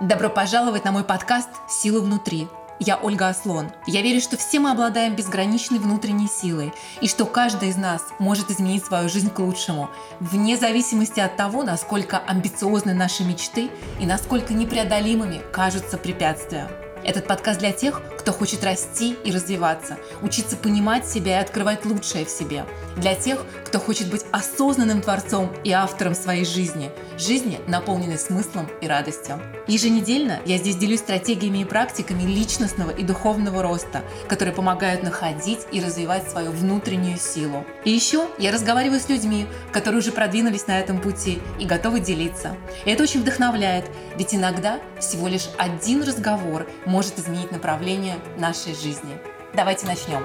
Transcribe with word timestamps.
Добро 0.00 0.30
пожаловать 0.30 0.84
на 0.84 0.92
мой 0.92 1.02
подкаст 1.02 1.48
«Силы 1.68 2.00
внутри». 2.00 2.46
Я 2.78 2.98
Ольга 2.98 3.26
Аслон. 3.26 3.72
Я 3.84 4.00
верю, 4.00 4.20
что 4.20 4.36
все 4.36 4.60
мы 4.60 4.70
обладаем 4.70 5.16
безграничной 5.16 5.80
внутренней 5.80 6.28
силой, 6.28 6.72
и 7.00 7.08
что 7.08 7.26
каждый 7.26 7.70
из 7.70 7.76
нас 7.76 8.04
может 8.20 8.48
изменить 8.48 8.84
свою 8.84 9.08
жизнь 9.08 9.28
к 9.28 9.40
лучшему, 9.40 9.90
вне 10.20 10.56
зависимости 10.56 11.18
от 11.18 11.36
того, 11.36 11.64
насколько 11.64 12.18
амбициозны 12.18 12.94
наши 12.94 13.24
мечты 13.24 13.70
и 13.98 14.06
насколько 14.06 14.54
непреодолимыми 14.54 15.42
кажутся 15.52 15.98
препятствия. 15.98 16.70
Этот 17.02 17.26
подкаст 17.26 17.58
для 17.58 17.72
тех, 17.72 18.00
кто 18.28 18.36
хочет 18.36 18.62
расти 18.62 19.16
и 19.24 19.32
развиваться, 19.32 19.96
учиться 20.20 20.58
понимать 20.58 21.08
себя 21.08 21.38
и 21.38 21.42
открывать 21.42 21.86
лучшее 21.86 22.26
в 22.26 22.28
себе. 22.28 22.66
Для 22.98 23.14
тех, 23.14 23.42
кто 23.64 23.80
хочет 23.80 24.10
быть 24.10 24.26
осознанным 24.32 25.00
творцом 25.00 25.50
и 25.64 25.72
автором 25.72 26.14
своей 26.14 26.44
жизни. 26.44 26.90
Жизни, 27.16 27.58
наполненной 27.66 28.18
смыслом 28.18 28.68
и 28.82 28.86
радостью. 28.86 29.40
Еженедельно 29.66 30.40
я 30.44 30.58
здесь 30.58 30.76
делюсь 30.76 31.00
стратегиями 31.00 31.58
и 31.58 31.64
практиками 31.64 32.22
личностного 32.22 32.90
и 32.90 33.02
духовного 33.02 33.62
роста, 33.62 34.02
которые 34.28 34.54
помогают 34.54 35.02
находить 35.02 35.60
и 35.72 35.80
развивать 35.80 36.30
свою 36.30 36.50
внутреннюю 36.52 37.18
силу. 37.18 37.64
И 37.84 37.90
еще 37.90 38.26
я 38.38 38.52
разговариваю 38.52 39.00
с 39.00 39.08
людьми, 39.08 39.46
которые 39.72 40.00
уже 40.00 40.12
продвинулись 40.12 40.66
на 40.66 40.78
этом 40.78 41.00
пути 41.00 41.40
и 41.58 41.64
готовы 41.64 42.00
делиться. 42.00 42.56
И 42.84 42.90
это 42.90 43.02
очень 43.04 43.22
вдохновляет, 43.22 43.86
ведь 44.16 44.34
иногда 44.34 44.80
всего 45.00 45.28
лишь 45.28 45.48
один 45.56 46.02
разговор 46.02 46.66
может 46.84 47.18
изменить 47.18 47.52
направление 47.52 48.17
нашей 48.36 48.74
жизни. 48.74 49.18
Давайте 49.54 49.86
начнем. 49.86 50.22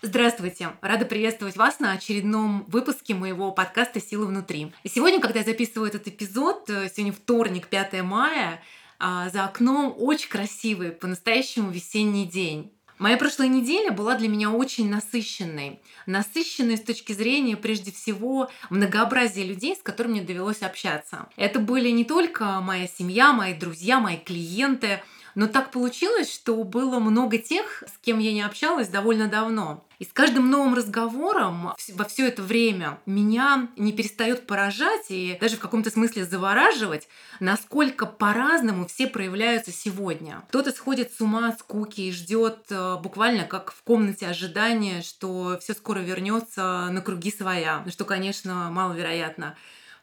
Здравствуйте! 0.00 0.70
Рада 0.80 1.04
приветствовать 1.04 1.56
вас 1.56 1.80
на 1.80 1.92
очередном 1.92 2.64
выпуске 2.68 3.14
моего 3.14 3.52
подкаста 3.52 4.00
«Силы 4.00 4.26
внутри». 4.26 4.72
И 4.82 4.88
сегодня, 4.88 5.20
когда 5.20 5.40
я 5.40 5.44
записываю 5.44 5.88
этот 5.88 6.08
эпизод, 6.08 6.70
э, 6.70 6.88
сегодня 6.88 7.12
вторник, 7.12 7.68
5 7.68 8.02
мая, 8.02 8.62
а, 8.98 9.28
за 9.28 9.44
окном 9.44 9.94
очень 9.96 10.28
красивый, 10.28 10.92
по-настоящему 10.92 11.70
весенний 11.70 12.26
день. 12.26 12.72
Моя 12.98 13.16
прошлая 13.16 13.48
неделя 13.48 13.92
была 13.92 14.16
для 14.16 14.28
меня 14.28 14.50
очень 14.50 14.90
насыщенной. 14.90 15.80
Насыщенной 16.06 16.76
с 16.76 16.80
точки 16.80 17.12
зрения, 17.12 17.56
прежде 17.56 17.92
всего, 17.92 18.50
многообразия 18.70 19.44
людей, 19.44 19.76
с 19.76 19.82
которыми 19.82 20.14
мне 20.14 20.22
довелось 20.22 20.62
общаться. 20.62 21.28
Это 21.36 21.60
были 21.60 21.90
не 21.90 22.04
только 22.04 22.60
моя 22.60 22.88
семья, 22.88 23.32
мои 23.32 23.54
друзья, 23.54 24.00
мои 24.00 24.16
клиенты, 24.16 25.00
но 25.34 25.46
так 25.46 25.70
получилось, 25.70 26.32
что 26.32 26.62
было 26.64 26.98
много 26.98 27.38
тех, 27.38 27.84
с 27.86 27.98
кем 28.04 28.18
я 28.18 28.32
не 28.32 28.42
общалась 28.42 28.88
довольно 28.88 29.28
давно. 29.28 29.84
И 29.98 30.04
с 30.04 30.12
каждым 30.12 30.48
новым 30.48 30.74
разговором 30.74 31.74
во 31.94 32.04
все 32.04 32.28
это 32.28 32.42
время 32.42 33.00
меня 33.04 33.68
не 33.76 33.92
перестает 33.92 34.46
поражать 34.46 35.06
и 35.08 35.36
даже 35.40 35.56
в 35.56 35.60
каком-то 35.60 35.90
смысле 35.90 36.24
завораживать, 36.24 37.08
насколько 37.40 38.06
по-разному 38.06 38.86
все 38.86 39.08
проявляются 39.08 39.72
сегодня. 39.72 40.44
Кто-то 40.48 40.70
сходит 40.70 41.12
с 41.12 41.20
ума 41.20 41.48
от 41.48 41.58
скуки 41.58 42.02
и 42.02 42.12
ждет 42.12 42.66
э, 42.70 42.96
буквально 43.02 43.44
как 43.44 43.72
в 43.72 43.82
комнате 43.82 44.28
ожидания, 44.28 45.02
что 45.02 45.58
все 45.60 45.74
скоро 45.74 45.98
вернется 45.98 46.88
на 46.90 47.00
круги 47.00 47.32
своя, 47.32 47.84
что, 47.88 48.04
конечно, 48.04 48.70
маловероятно. 48.70 49.56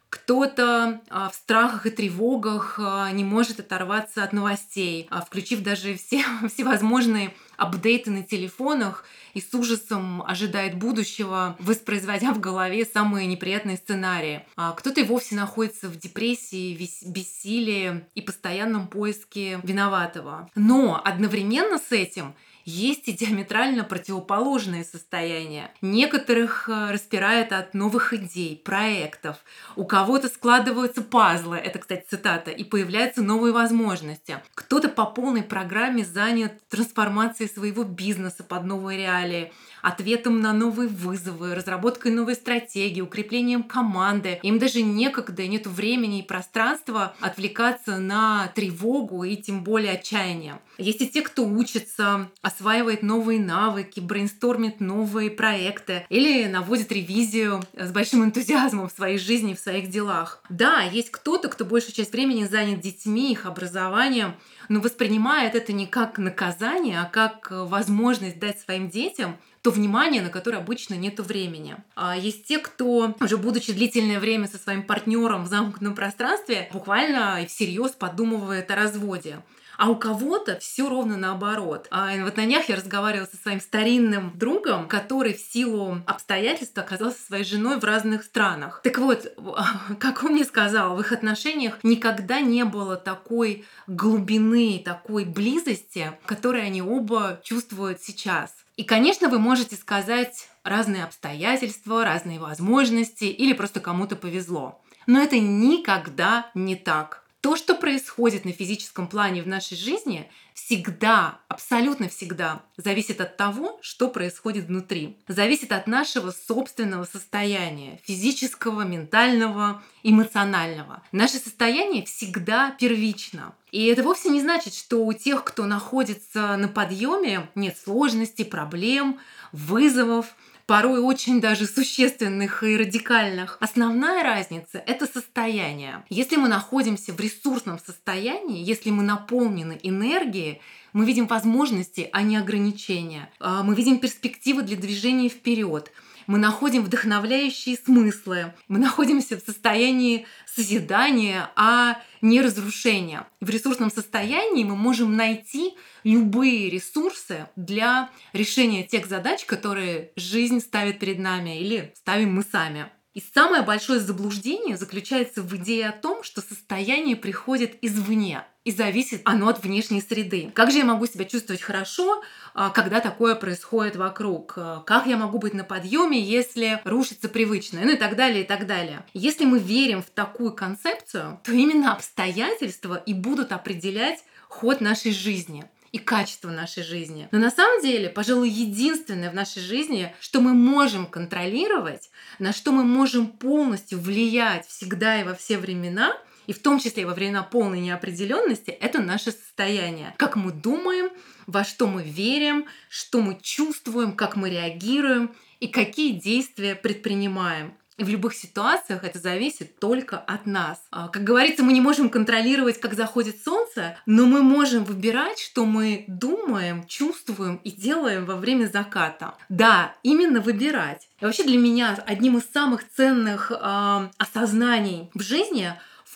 Кто-то 0.09 1.01
а, 1.09 1.29
в 1.29 1.35
страхах 1.35 1.85
и 1.85 1.89
тревогах 1.89 2.79
а, 2.79 3.11
не 3.11 3.23
может 3.23 3.59
оторваться 3.59 4.23
от 4.23 4.33
новостей, 4.33 5.07
а, 5.09 5.21
включив 5.21 5.61
даже 5.61 5.95
все 5.95 6.23
всевозможные 6.53 7.33
апдейты 7.57 8.11
на 8.11 8.23
телефонах 8.23 9.05
и 9.33 9.41
с 9.41 9.53
ужасом 9.53 10.21
ожидает 10.21 10.77
будущего, 10.77 11.55
воспроизводя 11.59 12.33
в 12.33 12.39
голове 12.39 12.85
самые 12.85 13.27
неприятные 13.27 13.77
сценарии. 13.77 14.45
Кто-то 14.55 15.01
и 15.01 15.03
вовсе 15.03 15.35
находится 15.35 15.87
в 15.87 15.97
депрессии, 15.97 16.73
бессилии 17.05 18.05
и 18.13 18.21
постоянном 18.21 18.87
поиске 18.87 19.61
виноватого. 19.63 20.49
Но 20.55 21.01
одновременно 21.03 21.77
с 21.77 21.93
этим 21.93 22.33
есть 22.65 23.07
и 23.07 23.13
диаметрально 23.13 23.83
противоположные 23.83 24.83
состояния. 24.83 25.71
Некоторых 25.81 26.67
э, 26.67 26.91
распирает 26.91 27.51
от 27.53 27.75
новых 27.75 28.11
идей, 28.13 28.57
проектов. 28.57 29.37
У 29.75 29.85
кого-то 29.85 30.27
складываются 30.27 31.03
пазлы, 31.03 31.57
это, 31.57 31.77
кстати, 31.79 32.05
цитата, 32.09 32.49
и 32.49 32.63
появляются 32.63 33.21
новые 33.21 33.53
возможности. 33.53 34.41
Кто-то 34.55 34.89
по 34.89 35.05
полной 35.05 35.43
программе 35.43 36.03
занят 36.03 36.67
трансформацией 36.67 37.49
своего 37.49 37.83
бизнеса 37.83 38.43
под 38.43 38.65
новые 38.65 38.97
реалии, 38.97 39.53
ответом 39.85 40.41
на 40.41 40.51
новые 40.51 40.89
вызовы, 40.89 41.53
разработкой 41.53 42.11
новой 42.11 42.33
стратегии, 42.33 43.01
укреплением 43.01 43.61
команды. 43.61 44.39
Им 44.41 44.57
даже 44.57 44.81
некогда, 44.81 45.45
нет 45.45 45.67
времени 45.67 46.19
и 46.19 46.23
пространства 46.23 47.13
отвлекаться 47.19 47.97
на 47.97 48.47
тревогу 48.55 49.23
и 49.23 49.35
тем 49.37 49.63
более 49.63 49.93
отчаяние. 49.93 50.59
Есть 50.79 51.01
и 51.01 51.07
те, 51.07 51.21
кто 51.21 51.45
учится, 51.45 52.31
осваивает 52.41 53.03
новые 53.03 53.39
навыки, 53.39 53.99
брейнстормит 53.99 54.79
новые 54.79 55.29
проекты 55.29 56.05
или 56.09 56.47
наводит 56.47 56.91
ревизию 56.91 57.61
с 57.73 57.91
большим 57.91 58.23
энтузиазмом 58.23 58.89
в 58.89 58.91
своей 58.91 59.19
жизни, 59.19 59.53
в 59.53 59.59
своих 59.59 59.89
делах. 59.89 60.41
Да, 60.49 60.81
есть 60.81 61.11
кто-то, 61.11 61.47
кто 61.47 61.63
большую 61.63 61.93
часть 61.93 62.11
времени 62.11 62.45
занят 62.45 62.81
детьми, 62.81 63.31
их 63.31 63.45
образованием, 63.45 64.33
но 64.69 64.79
воспринимает 64.79 65.55
это 65.55 65.73
не 65.73 65.87
как 65.87 66.17
наказание, 66.17 67.01
а 67.01 67.05
как 67.05 67.47
возможность 67.51 68.39
дать 68.39 68.59
своим 68.59 68.89
детям 68.89 69.37
то 69.61 69.71
внимание, 69.71 70.21
на 70.21 70.29
которое 70.29 70.57
обычно 70.57 70.93
нет 70.93 71.19
времени. 71.19 71.75
А 71.95 72.15
есть 72.15 72.45
те, 72.45 72.59
кто, 72.59 73.15
уже 73.19 73.37
будучи 73.37 73.73
длительное 73.73 74.19
время 74.19 74.47
со 74.47 74.59
своим 74.59 74.83
партнером 74.83 75.43
в 75.43 75.47
замкнутом 75.47 75.95
пространстве, 75.95 76.69
буквально 76.71 77.41
и 77.41 77.47
всерьез 77.47 77.91
подумывает 77.91 78.69
о 78.69 78.75
разводе. 78.75 79.41
А 79.77 79.89
у 79.89 79.95
кого-то 79.95 80.57
все 80.59 80.89
ровно 80.89 81.17
наоборот. 81.17 81.87
А 81.91 82.15
вот 82.23 82.37
на 82.37 82.45
днях 82.45 82.69
я 82.69 82.75
разговаривала 82.75 83.27
со 83.27 83.37
своим 83.37 83.59
старинным 83.59 84.31
другом, 84.35 84.87
который 84.87 85.33
в 85.33 85.39
силу 85.39 86.01
обстоятельств 86.05 86.77
оказался 86.77 87.19
своей 87.21 87.43
женой 87.43 87.79
в 87.79 87.83
разных 87.83 88.23
странах. 88.23 88.81
Так 88.83 88.97
вот, 88.97 89.33
как 89.99 90.23
он 90.23 90.33
мне 90.33 90.43
сказал, 90.43 90.95
в 90.95 91.01
их 91.01 91.11
отношениях 91.11 91.79
никогда 91.83 92.41
не 92.41 92.65
было 92.65 92.95
такой 92.95 93.65
глубины, 93.87 94.81
такой 94.83 95.25
близости, 95.25 96.11
которой 96.25 96.65
они 96.65 96.81
оба 96.81 97.39
чувствуют 97.43 98.01
сейчас. 98.01 98.53
И, 98.77 98.83
конечно, 98.83 99.29
вы 99.29 99.39
можете 99.39 99.75
сказать 99.75 100.49
разные 100.63 101.05
обстоятельства, 101.05 102.03
разные 102.03 102.39
возможности 102.39 103.25
или 103.25 103.53
просто 103.53 103.79
кому-то 103.79 104.15
повезло. 104.15 104.81
Но 105.07 105.21
это 105.21 105.39
никогда 105.39 106.51
не 106.55 106.75
так. 106.75 107.24
То, 107.45 107.55
что 107.55 107.75
происходит 107.75 108.43
на 108.43 108.53
физическом 108.53 109.07
плане 109.07 109.43
в 109.43 109.47
нашей 109.47 109.77
жизни, 109.77 110.27
всегда, 110.55 111.41
абсолютно 111.47 112.09
всегда 112.09 112.63
зависит 112.75 113.21
от 113.21 113.37
того, 113.37 113.77
что 113.83 114.07
происходит 114.07 114.65
внутри. 114.65 115.19
Зависит 115.27 115.71
от 115.71 115.85
нашего 115.85 116.31
собственного 116.31 117.03
состояния, 117.03 117.99
физического, 118.03 118.81
ментального, 118.81 119.83
эмоционального. 120.01 121.03
Наше 121.11 121.37
состояние 121.37 122.03
всегда 122.05 122.71
первично. 122.79 123.53
И 123.71 123.85
это 123.85 124.01
вовсе 124.01 124.29
не 124.29 124.41
значит, 124.41 124.73
что 124.73 125.05
у 125.05 125.13
тех, 125.13 125.43
кто 125.43 125.65
находится 125.67 126.57
на 126.57 126.67
подъеме, 126.67 127.47
нет 127.53 127.77
сложностей, 127.77 128.45
проблем, 128.45 129.19
вызовов, 129.51 130.35
порой 130.65 130.99
очень 130.99 131.41
даже 131.41 131.65
существенных 131.65 132.63
и 132.63 132.75
радикальных. 132.75 133.57
Основная 133.59 134.23
разница– 134.23 134.83
это 134.87 135.05
состояние. 135.05 136.03
Если 136.09 136.37
мы 136.37 136.47
находимся 136.47 137.13
в 137.13 137.19
ресурсном 137.19 137.79
состоянии, 137.79 138.63
если 138.63 138.89
мы 138.89 139.03
наполнены 139.03 139.79
энергией, 139.83 140.61
мы 140.93 141.05
видим 141.05 141.27
возможности, 141.27 142.09
а 142.13 142.21
не 142.21 142.37
ограничения. 142.37 143.29
А, 143.39 143.63
мы 143.63 143.75
видим 143.75 143.99
перспективы 143.99 144.63
для 144.63 144.77
движения 144.77 145.29
вперед 145.29 145.91
мы 146.27 146.37
находим 146.37 146.83
вдохновляющие 146.83 147.77
смыслы, 147.77 148.53
мы 148.67 148.79
находимся 148.79 149.37
в 149.37 149.41
состоянии 149.41 150.25
созидания, 150.45 151.49
а 151.55 152.01
не 152.21 152.41
разрушения. 152.41 153.27
В 153.41 153.49
ресурсном 153.49 153.91
состоянии 153.91 154.63
мы 154.63 154.75
можем 154.75 155.15
найти 155.15 155.75
любые 156.03 156.69
ресурсы 156.69 157.47
для 157.55 158.09
решения 158.33 158.83
тех 158.83 159.05
задач, 159.05 159.45
которые 159.45 160.11
жизнь 160.15 160.59
ставит 160.59 160.99
перед 160.99 161.19
нами 161.19 161.59
или 161.59 161.93
ставим 161.95 162.33
мы 162.33 162.43
сами. 162.43 162.87
И 163.13 163.23
самое 163.33 163.63
большое 163.63 163.99
заблуждение 163.99 164.75
заключается 164.75 165.41
в 165.41 165.55
идее 165.55 165.89
о 165.89 165.93
том, 165.93 166.23
что 166.23 166.41
состояние 166.41 167.15
приходит 167.15 167.77
извне 167.81 168.43
и 168.65 168.71
зависит 168.71 169.21
оно 169.25 169.47
от 169.47 169.63
внешней 169.63 170.01
среды. 170.01 170.51
Как 170.53 170.71
же 170.71 170.79
я 170.79 170.85
могу 170.85 171.05
себя 171.05 171.23
чувствовать 171.23 171.61
хорошо, 171.61 172.21
а, 172.53 172.71
когда 172.71 172.99
такое 172.99 173.35
происходит 173.35 173.95
вокруг? 173.95 174.55
А, 174.57 174.81
как 174.81 175.05
я 175.05 175.17
могу 175.17 175.37
быть 175.37 175.53
на 175.53 175.63
подъеме, 175.63 176.19
если 176.19 176.81
рушится 176.83 177.29
привычное? 177.29 177.85
Ну 177.85 177.91
и 177.91 177.97
так 177.97 178.15
далее, 178.15 178.43
и 178.43 178.47
так 178.47 178.65
далее. 178.65 179.05
Если 179.13 179.45
мы 179.45 179.59
верим 179.59 180.01
в 180.01 180.09
такую 180.09 180.51
концепцию, 180.51 181.39
то 181.43 181.51
именно 181.51 181.93
обстоятельства 181.93 182.95
и 182.95 183.13
будут 183.13 183.51
определять 183.51 184.23
ход 184.49 184.81
нашей 184.81 185.13
жизни. 185.13 185.63
и 185.91 185.97
качество 185.97 186.49
нашей 186.49 186.83
жизни. 186.83 187.29
Но 187.31 187.39
на 187.39 187.49
самом 187.49 187.81
деле, 187.81 188.09
пожалуй, 188.09 188.49
единственное 188.49 189.31
в 189.31 189.33
нашей 189.33 189.61
жизни, 189.61 190.13
что 190.19 190.41
мы 190.41 190.53
можем 190.53 191.05
контролировать, 191.05 192.09
на 192.37 192.51
что 192.51 192.73
мы 192.73 192.83
можем 192.83 193.27
полностью 193.27 194.01
влиять 194.01 194.67
всегда 194.67 195.21
и 195.21 195.23
во 195.23 195.33
все 195.35 195.57
времена, 195.57 196.17
и 196.47 196.53
в 196.53 196.59
том 196.59 196.79
числе 196.79 197.05
во 197.05 197.13
времена 197.13 197.43
полной 197.43 197.79
неопределенности, 197.79 198.71
это 198.71 199.01
наше 199.01 199.31
состояние. 199.31 200.13
Как 200.17 200.35
мы 200.35 200.51
думаем, 200.51 201.09
во 201.47 201.63
что 201.63 201.87
мы 201.87 202.03
верим, 202.03 202.65
что 202.89 203.21
мы 203.21 203.37
чувствуем, 203.41 204.13
как 204.13 204.35
мы 204.35 204.49
реагируем 204.49 205.31
и 205.59 205.67
какие 205.67 206.11
действия 206.13 206.75
предпринимаем. 206.75 207.73
И 207.97 208.03
в 208.03 208.09
любых 208.09 208.33
ситуациях 208.33 209.05
это 209.05 209.19
зависит 209.19 209.79
только 209.79 210.17
от 210.17 210.45
нас. 210.45 210.83
А, 210.91 211.07
как 211.07 211.23
говорится, 211.23 211.63
мы 211.63 211.71
не 211.71 211.79
можем 211.79 212.09
контролировать, 212.09 212.79
как 212.79 212.93
заходит 212.93 213.41
солнце, 213.41 213.97
но 214.05 214.25
мы 214.25 214.41
можем 214.41 214.83
выбирать, 214.83 215.39
что 215.39 215.65
мы 215.65 216.03
думаем, 216.07 216.85
чувствуем 216.87 217.55
и 217.63 217.71
делаем 217.71 218.25
во 218.25 218.35
время 218.35 218.65
заката. 218.65 219.35
Да, 219.47 219.95
именно 220.03 220.41
выбирать. 220.41 221.07
И 221.21 221.25
вообще 221.25 221.43
для 221.43 221.57
меня 221.57 221.97
одним 222.05 222.37
из 222.37 222.43
самых 222.51 222.81
ценных 222.89 223.51
э, 223.51 224.09
осознаний 224.17 225.09
в 225.13 225.21
жизни 225.21 225.73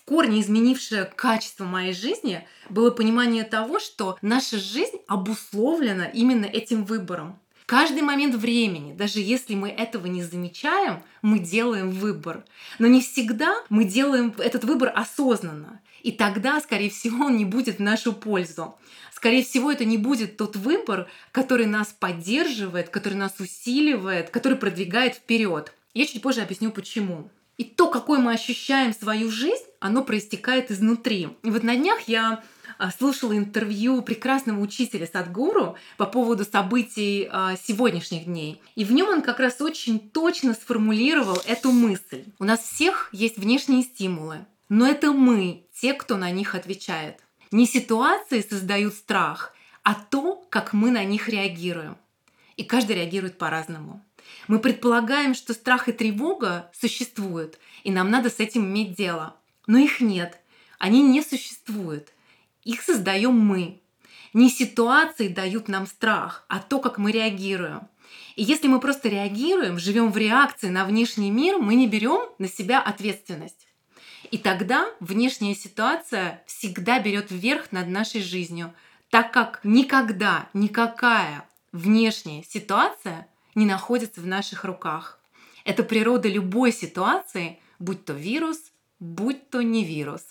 корне 0.10 0.42
изменившее 0.42 1.06
качество 1.06 1.66
моей 1.66 1.94
жизни 1.94 2.48
было 2.72 2.90
понимание 2.90 3.44
того, 3.44 3.78
что 3.78 4.18
наша 4.24 4.58
жизнь 4.58 4.98
обусловлена 5.08 6.06
именно 6.06 6.46
этим 6.46 6.84
выбором 6.84 7.40
каждый 7.68 8.02
момент 8.02 8.34
времени, 8.34 8.94
даже 8.94 9.20
если 9.20 9.54
мы 9.54 9.70
этого 9.70 10.08
не 10.08 10.24
замечаем, 10.24 11.04
мы 11.22 11.38
делаем 11.38 11.92
выбор. 11.92 12.44
Но 12.80 12.88
не 12.88 13.00
всегда 13.00 13.54
мы 13.70 13.84
делаем 13.84 14.34
этот 14.40 14.64
выбор 14.64 14.92
осознанно. 14.96 15.80
И 16.02 16.12
тогда, 16.12 16.60
скорее 16.62 16.90
всего, 16.90 17.26
он 17.26 17.38
не 17.38 17.46
будет 17.46 17.78
в 17.78 17.82
нашу 17.82 18.14
пользу. 18.14 18.76
Скорее 19.14 19.44
всего, 19.44 19.72
это 19.72 19.86
не 19.86 20.00
будет 20.00 20.38
тот 20.38 20.56
выбор, 20.56 21.08
который 21.32 21.68
нас 21.68 21.90
поддерживает, 22.00 22.90
который 22.90 23.14
нас 23.14 23.40
усиливает, 23.40 24.32
который 24.32 24.58
продвигает 24.58 25.14
вперед. 25.14 25.72
Я 25.94 26.08
чуть 26.08 26.24
позже 26.24 26.42
объясню, 26.42 26.72
почему. 26.72 27.30
И 27.60 27.66
то, 27.66 27.88
какой 27.88 28.20
мы 28.20 28.32
ощущаем 28.32 28.94
свою 28.94 29.30
жизнь, 29.30 29.66
оно 29.82 30.02
проистекает 30.02 30.72
изнутри. 30.72 31.28
И 31.44 31.52
вот 31.52 31.62
на 31.62 31.76
днях 31.76 32.00
я 32.08 32.42
а, 32.78 32.90
слушала 32.90 33.36
интервью 33.36 34.02
прекрасного 34.02 34.62
учителя 34.62 35.06
Садгуру 35.06 35.76
по 35.98 36.06
поводу 36.06 36.46
событий 36.46 37.28
а, 37.30 37.58
сегодняшних 37.58 38.24
дней. 38.24 38.62
И 38.76 38.86
в 38.86 38.94
нем 38.94 39.10
он 39.10 39.22
как 39.22 39.42
раз 39.42 39.60
очень 39.60 40.00
точно 40.00 40.54
сформулировал 40.54 41.38
эту 41.46 41.74
мысль. 41.74 42.24
У 42.40 42.46
нас 42.46 42.62
всех 42.62 43.10
есть 43.12 43.38
внешние 43.38 43.84
стимулы, 43.84 44.46
но 44.70 44.88
это 44.88 45.12
мы, 45.12 45.66
те, 45.74 45.94
кто 45.94 46.16
на 46.16 46.32
них 46.32 46.56
отвечает. 46.56 47.20
Не 47.52 47.66
ситуации 47.66 48.40
создают 48.40 48.94
страх, 48.94 49.54
а 49.84 49.96
то, 49.96 50.46
как 50.50 50.72
мы 50.72 50.92
на 50.92 51.04
них 51.04 51.28
реагируем. 51.28 51.98
И 52.56 52.64
каждый 52.64 52.96
реагирует 52.96 53.38
по-разному. 53.38 54.02
Мы 54.50 54.58
предполагаем, 54.58 55.36
что 55.36 55.54
страх 55.54 55.90
и 55.90 55.92
тревога 55.92 56.72
существуют, 56.74 57.60
и 57.84 57.92
нам 57.92 58.10
надо 58.10 58.32
с 58.32 58.40
этим 58.40 58.66
иметь 58.66 58.96
дело. 58.96 59.36
Но 59.68 59.78
их 59.78 60.02
нет. 60.02 60.40
Они 60.80 61.04
не 61.04 61.22
существуют. 61.22 62.12
Их 62.64 62.82
создаем 62.82 63.38
мы. 63.38 63.80
Не 64.34 64.50
ситуации 64.50 65.28
дают 65.28 65.68
нам 65.68 65.86
страх, 65.86 66.46
а 66.50 66.58
то, 66.58 66.80
как 66.80 66.98
мы 66.98 67.12
реагируем. 67.12 67.82
И 68.36 68.44
если 68.44 68.68
мы 68.68 68.80
просто 68.80 69.08
реагируем, 69.08 69.78
живем 69.78 70.12
в 70.12 70.18
реакции 70.18 70.70
на 70.70 70.84
внешний 70.84 71.30
мир, 71.30 71.60
мы 71.60 71.76
не 71.76 71.88
берем 71.88 72.28
на 72.40 72.48
себя 72.48 72.82
ответственность. 72.82 73.68
И 74.32 74.40
тогда 74.40 74.88
внешняя 75.00 75.54
ситуация 75.54 76.42
всегда 76.48 77.00
берет 77.00 77.30
вверх 77.30 77.72
над 77.72 77.88
нашей 77.88 78.24
жизнью, 78.24 78.74
так 79.12 79.32
как 79.32 79.60
никогда 79.64 80.50
никакая 80.56 81.48
внешняя 81.72 82.44
ситуация 82.44 83.28
не 83.56 83.66
находится 83.66 84.22
в 84.22 84.28
наших 84.28 84.64
руках. 84.64 85.20
Это 85.66 85.84
природа 85.84 86.28
любой 86.28 86.72
ситуации, 86.72 87.60
будь 87.80 88.06
то 88.06 88.14
вирус, 88.14 88.72
будь 89.00 89.50
то 89.50 89.62
не 89.62 89.84
вирус. 89.84 90.24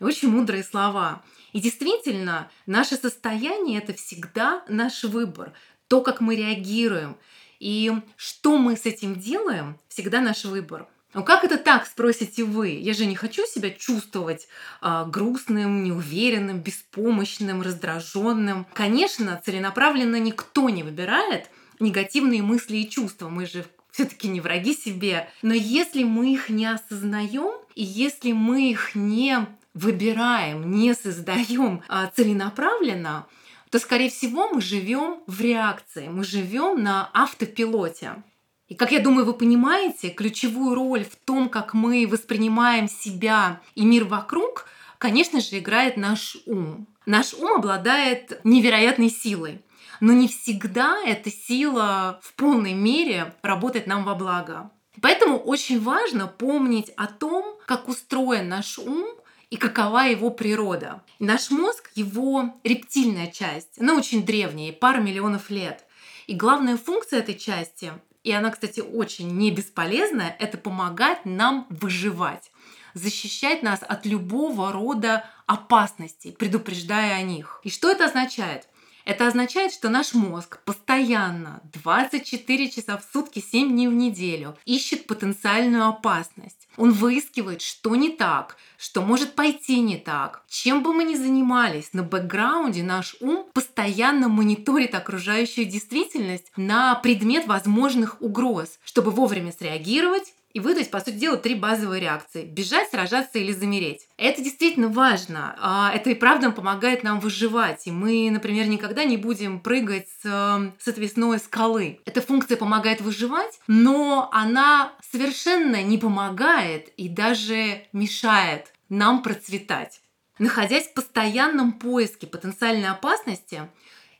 Очень 0.00 0.30
мудрые 0.30 0.64
слова. 0.64 1.22
И 1.52 1.60
действительно, 1.60 2.50
наше 2.66 2.96
состояние 2.96 3.78
это 3.78 3.92
всегда 3.94 4.64
наш 4.68 5.04
выбор, 5.04 5.52
то, 5.88 6.00
как 6.00 6.20
мы 6.20 6.36
реагируем. 6.36 7.16
И 7.58 7.92
что 8.16 8.56
мы 8.56 8.76
с 8.76 8.86
этим 8.86 9.16
делаем, 9.16 9.78
всегда 9.88 10.20
наш 10.20 10.44
выбор. 10.44 10.88
Ну 11.12 11.24
как 11.24 11.42
это 11.42 11.58
так, 11.58 11.86
спросите 11.86 12.44
вы? 12.44 12.68
Я 12.68 12.94
же 12.94 13.04
не 13.04 13.16
хочу 13.16 13.44
себя 13.44 13.70
чувствовать 13.70 14.46
э, 14.80 15.04
грустным, 15.08 15.82
неуверенным, 15.82 16.60
беспомощным, 16.60 17.62
раздраженным. 17.62 18.64
Конечно, 18.72 19.42
целенаправленно 19.44 20.20
никто 20.20 20.70
не 20.70 20.84
выбирает 20.84 21.50
негативные 21.80 22.42
мысли 22.42 22.78
и 22.78 22.88
чувства. 22.88 23.28
Мы 23.28 23.46
же 23.46 23.64
все-таки 23.90 24.28
не 24.28 24.40
враги 24.40 24.74
себе. 24.74 25.28
Но 25.42 25.54
если 25.54 26.04
мы 26.04 26.32
их 26.32 26.48
не 26.48 26.66
осознаем, 26.66 27.52
и 27.74 27.82
если 27.82 28.32
мы 28.32 28.70
их 28.70 28.94
не 28.94 29.46
выбираем, 29.74 30.70
не 30.70 30.94
создаем 30.94 31.82
а, 31.88 32.06
целенаправленно, 32.08 33.26
то, 33.70 33.78
скорее 33.78 34.10
всего, 34.10 34.48
мы 34.48 34.60
живем 34.60 35.20
в 35.26 35.40
реакции, 35.40 36.08
мы 36.08 36.24
живем 36.24 36.82
на 36.82 37.08
автопилоте. 37.12 38.22
И, 38.68 38.74
как 38.74 38.92
я 38.92 39.00
думаю, 39.00 39.26
вы 39.26 39.34
понимаете, 39.34 40.10
ключевую 40.10 40.74
роль 40.74 41.04
в 41.04 41.16
том, 41.16 41.48
как 41.48 41.74
мы 41.74 42.06
воспринимаем 42.06 42.88
себя 42.88 43.60
и 43.74 43.84
мир 43.84 44.04
вокруг, 44.04 44.66
конечно 44.98 45.40
же, 45.40 45.58
играет 45.58 45.96
наш 45.96 46.36
ум. 46.46 46.86
Наш 47.06 47.34
ум 47.34 47.54
обладает 47.54 48.40
невероятной 48.44 49.10
силой, 49.10 49.60
но 50.00 50.12
не 50.12 50.28
всегда 50.28 50.98
эта 51.04 51.30
сила 51.30 52.20
в 52.22 52.34
полной 52.34 52.74
мере 52.74 53.34
работает 53.42 53.86
нам 53.86 54.04
во 54.04 54.14
благо. 54.14 54.70
Поэтому 55.00 55.38
очень 55.38 55.80
важно 55.80 56.26
помнить 56.26 56.90
о 56.96 57.06
том, 57.06 57.56
как 57.66 57.88
устроен 57.88 58.48
наш 58.48 58.78
ум, 58.78 59.06
и 59.50 59.56
какова 59.56 60.06
его 60.06 60.30
природа. 60.30 61.02
Наш 61.18 61.50
мозг, 61.50 61.90
его 61.96 62.54
рептильная 62.62 63.26
часть, 63.26 63.80
она 63.80 63.96
очень 63.96 64.24
древняя, 64.24 64.72
пара 64.72 64.98
миллионов 65.00 65.50
лет. 65.50 65.84
И 66.28 66.34
главная 66.34 66.76
функция 66.76 67.18
этой 67.18 67.34
части, 67.34 67.92
и 68.22 68.30
она, 68.30 68.50
кстати, 68.50 68.78
очень 68.78 69.36
не 69.36 69.50
бесполезная, 69.50 70.36
это 70.38 70.56
помогать 70.56 71.24
нам 71.24 71.66
выживать 71.68 72.52
защищать 72.94 73.62
нас 73.62 73.80
от 73.86 74.04
любого 74.06 74.72
рода 74.72 75.24
опасностей, 75.46 76.32
предупреждая 76.32 77.14
о 77.14 77.22
них. 77.22 77.60
И 77.62 77.70
что 77.70 77.90
это 77.90 78.06
означает? 78.06 78.68
Это 79.04 79.26
означает, 79.26 79.72
что 79.72 79.88
наш 79.88 80.14
мозг 80.14 80.60
постоянно 80.64 81.60
24 81.72 82.70
часа 82.70 82.98
в 82.98 83.04
сутки, 83.12 83.40
7 83.40 83.70
дней 83.70 83.88
в 83.88 83.94
неделю 83.94 84.56
ищет 84.64 85.06
потенциальную 85.06 85.86
опасность. 85.86 86.68
Он 86.76 86.92
выискивает, 86.92 87.62
что 87.62 87.96
не 87.96 88.10
так, 88.10 88.56
что 88.78 89.02
может 89.02 89.34
пойти 89.34 89.80
не 89.80 89.96
так. 89.96 90.44
Чем 90.48 90.82
бы 90.82 90.92
мы 90.92 91.04
ни 91.04 91.14
занимались, 91.14 91.92
на 91.92 92.02
бэкграунде 92.02 92.82
наш 92.82 93.16
ум 93.20 93.46
постоянно 93.52 94.28
мониторит 94.28 94.94
окружающую 94.94 95.66
действительность 95.66 96.52
на 96.56 96.94
предмет 96.94 97.46
возможных 97.46 98.20
угроз, 98.22 98.78
чтобы 98.84 99.10
вовремя 99.10 99.52
среагировать 99.52 100.32
и 100.52 100.60
выдать, 100.60 100.90
по 100.90 101.00
сути 101.00 101.14
дела, 101.14 101.36
три 101.36 101.54
базовые 101.54 102.00
реакции. 102.00 102.44
Бежать, 102.44 102.90
сражаться 102.90 103.38
или 103.38 103.52
замереть. 103.52 104.08
Это 104.16 104.42
действительно 104.42 104.88
важно. 104.88 105.56
А, 105.60 105.92
это 105.94 106.10
и 106.10 106.14
правда 106.14 106.50
помогает 106.50 107.02
нам 107.02 107.20
выживать. 107.20 107.86
И 107.86 107.92
мы, 107.92 108.30
например, 108.30 108.66
никогда 108.66 109.04
не 109.04 109.16
будем 109.16 109.60
прыгать 109.60 110.08
с, 110.22 110.72
с 110.78 110.88
отвесной 110.88 111.38
скалы. 111.38 112.00
Эта 112.04 112.20
функция 112.20 112.56
помогает 112.56 113.00
выживать, 113.00 113.60
но 113.66 114.28
она 114.32 114.92
совершенно 115.10 115.82
не 115.82 115.98
помогает 115.98 116.88
и 116.96 117.08
даже 117.08 117.86
мешает 117.92 118.72
нам 118.88 119.22
процветать. 119.22 120.00
Находясь 120.40 120.88
в 120.88 120.94
постоянном 120.94 121.72
поиске 121.72 122.26
потенциальной 122.26 122.88
опасности, 122.88 123.68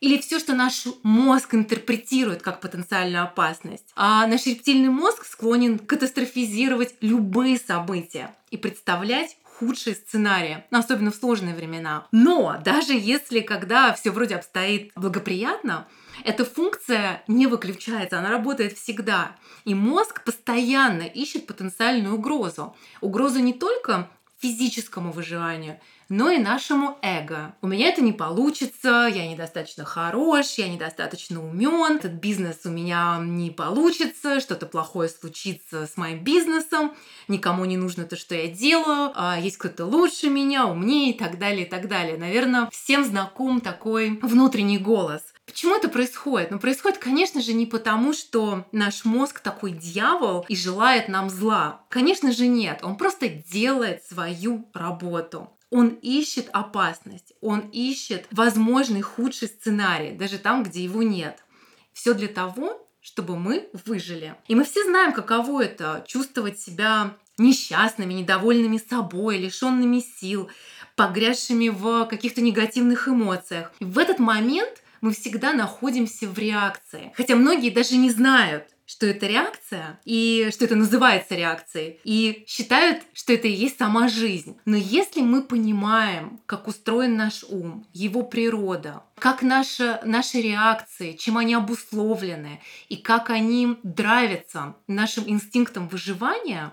или 0.01 0.19
все, 0.19 0.39
что 0.39 0.55
наш 0.55 0.87
мозг 1.03 1.55
интерпретирует 1.55 2.43
как 2.43 2.61
потенциальную 2.61 3.25
опасность. 3.25 3.93
А 3.95 4.27
наш 4.27 4.47
рептильный 4.47 4.89
мозг 4.89 5.25
склонен 5.25 5.79
катастрофизировать 5.79 6.95
любые 7.01 7.59
события 7.59 8.35
и 8.51 8.57
представлять 8.57 9.37
худшие 9.45 9.95
сценарии, 9.95 10.65
ну, 10.71 10.79
особенно 10.79 11.11
в 11.11 11.17
сложные 11.17 11.55
времена. 11.55 12.07
Но 12.13 12.59
даже 12.65 12.95
если 12.95 13.41
когда 13.41 13.93
все 13.93 14.11
вроде 14.11 14.37
обстоит 14.37 14.91
благоприятно, 14.97 15.87
эта 16.25 16.47
функция 16.47 17.23
не 17.29 17.47
выключается, 17.47 18.19
она 18.19 18.31
работает 18.31 18.73
всегда. 18.79 19.37
И 19.67 19.75
мозг 19.75 20.25
постоянно 20.25 21.03
ищет 21.03 21.47
потенциальную 21.47 22.15
угрозу. 22.15 22.75
Угрозу 23.03 23.41
не 23.41 23.53
только 23.53 24.09
физическому 24.41 25.13
выживанию, 25.13 25.79
но 26.11 26.29
и 26.29 26.39
нашему 26.39 26.99
эго. 27.03 27.55
У 27.63 27.69
меня 27.69 27.89
это 27.89 28.03
не 28.03 28.13
получится, 28.13 29.09
я 29.11 29.29
недостаточно 29.29 29.85
хорош, 29.85 30.55
я 30.57 30.69
недостаточно 30.69 31.43
умен, 31.43 31.97
этот 31.97 32.13
бизнес 32.15 32.59
у 32.65 32.71
меня 32.71 33.19
не 33.23 33.51
получится, 33.51 34.41
что-то 34.41 34.67
плохое 34.67 35.09
случится 35.09 35.87
с 35.87 35.97
моим 35.97 36.23
бизнесом, 36.25 36.93
никому 37.29 37.65
не 37.65 37.77
нужно 37.77 38.05
то, 38.05 38.17
что 38.17 38.35
я 38.35 38.49
делаю, 38.49 39.13
а 39.15 39.39
есть 39.39 39.57
кто-то 39.57 39.87
лучше 39.87 40.29
меня, 40.29 40.67
умнее 40.67 41.13
и 41.13 41.19
так 41.19 41.39
далее, 41.39 41.65
и 41.65 41.69
так 41.69 41.89
далее. 41.89 42.19
Наверное, 42.19 42.69
всем 42.73 43.05
знаком 43.05 43.61
такой 43.61 44.19
внутренний 44.21 44.79
голос. 44.79 45.23
Почему 45.47 45.77
это 45.77 45.89
происходит? 45.89 46.51
Ну, 46.51 46.59
происходит, 46.59 46.99
конечно 46.99 47.41
же, 47.41 47.53
не 47.53 47.67
потому, 47.67 48.13
что 48.13 48.67
наш 48.73 49.05
мозг 49.05 49.41
такой 49.41 49.73
дьявол 49.73 50.45
и 50.49 50.57
желает 50.57 51.09
нам 51.09 51.31
зла. 51.31 51.83
Конечно 51.89 52.33
же, 52.33 52.47
нет. 52.49 52.81
Он 52.83 52.97
просто 52.97 53.29
делает 53.29 54.05
свою 54.05 54.69
работу. 54.75 55.51
Он 55.71 55.89
ищет 55.89 56.49
опасность, 56.53 57.33
он 57.41 57.61
ищет 57.71 58.27
возможный 58.31 59.03
худший 59.03 59.49
сценарий, 59.49 60.13
даже 60.13 60.39
там, 60.39 60.65
где 60.65 60.83
его 60.83 61.03
нет. 61.03 61.45
Все 61.93 62.13
для 62.15 62.29
того, 62.29 62.87
чтобы 63.01 63.37
мы 63.37 63.69
выжили. 63.87 64.35
И 64.49 64.55
мы 64.55 64.65
все 64.65 64.85
знаем, 64.85 65.13
каково 65.13 65.65
это 65.65 66.05
чувствовать 66.07 66.59
себя 66.59 67.17
несчастными, 67.39 68.13
недовольными 68.13 68.79
собой, 68.79 69.39
лишенными 69.39 70.01
сил, 70.01 70.51
погрязшими 70.97 71.69
в 71.69 72.07
каких-то 72.07 72.41
негативных 72.41 73.09
эмоциях. 73.09 73.73
И 73.79 73.85
в 73.85 73.99
этот 73.99 74.19
момент 74.19 74.83
мы 75.01 75.13
всегда 75.13 75.53
находимся 75.53 76.29
в 76.29 76.39
реакции. 76.39 77.13
Хотя 77.17 77.37
многие 77.37 77.71
даже 77.71 77.97
не 77.97 78.11
знают, 78.11 78.65
что 78.91 79.07
это 79.07 79.29
реакция 79.29 80.01
и 80.05 80.49
что 80.53 80.65
это 80.65 80.75
называется 80.75 81.37
реакцией, 81.37 82.01
и 82.03 82.43
считают, 82.49 83.05
что 83.13 83.33
это 83.33 83.47
и 83.47 83.53
есть 83.53 83.79
сама 83.79 84.09
жизнь. 84.09 84.59
Но 84.65 84.77
если 84.77 85.21
мы 85.21 85.43
понимаем, 85.43 86.41
как 86.47 86.67
устроен 86.67 87.17
наш 87.17 87.45
ум, 87.45 87.87
его 87.93 88.23
природа, 88.23 89.05
как 89.17 89.43
наши, 89.43 90.01
наши 90.05 90.41
реакции, 90.41 91.13
чем 91.13 91.39
они 91.39 91.55
обусловлены, 91.55 92.61
и 92.89 92.97
как 92.97 93.31
они 93.31 93.79
драйвятся 93.85 94.75
нашим 94.89 95.23
инстинктом 95.29 95.87
выживания, 95.87 96.73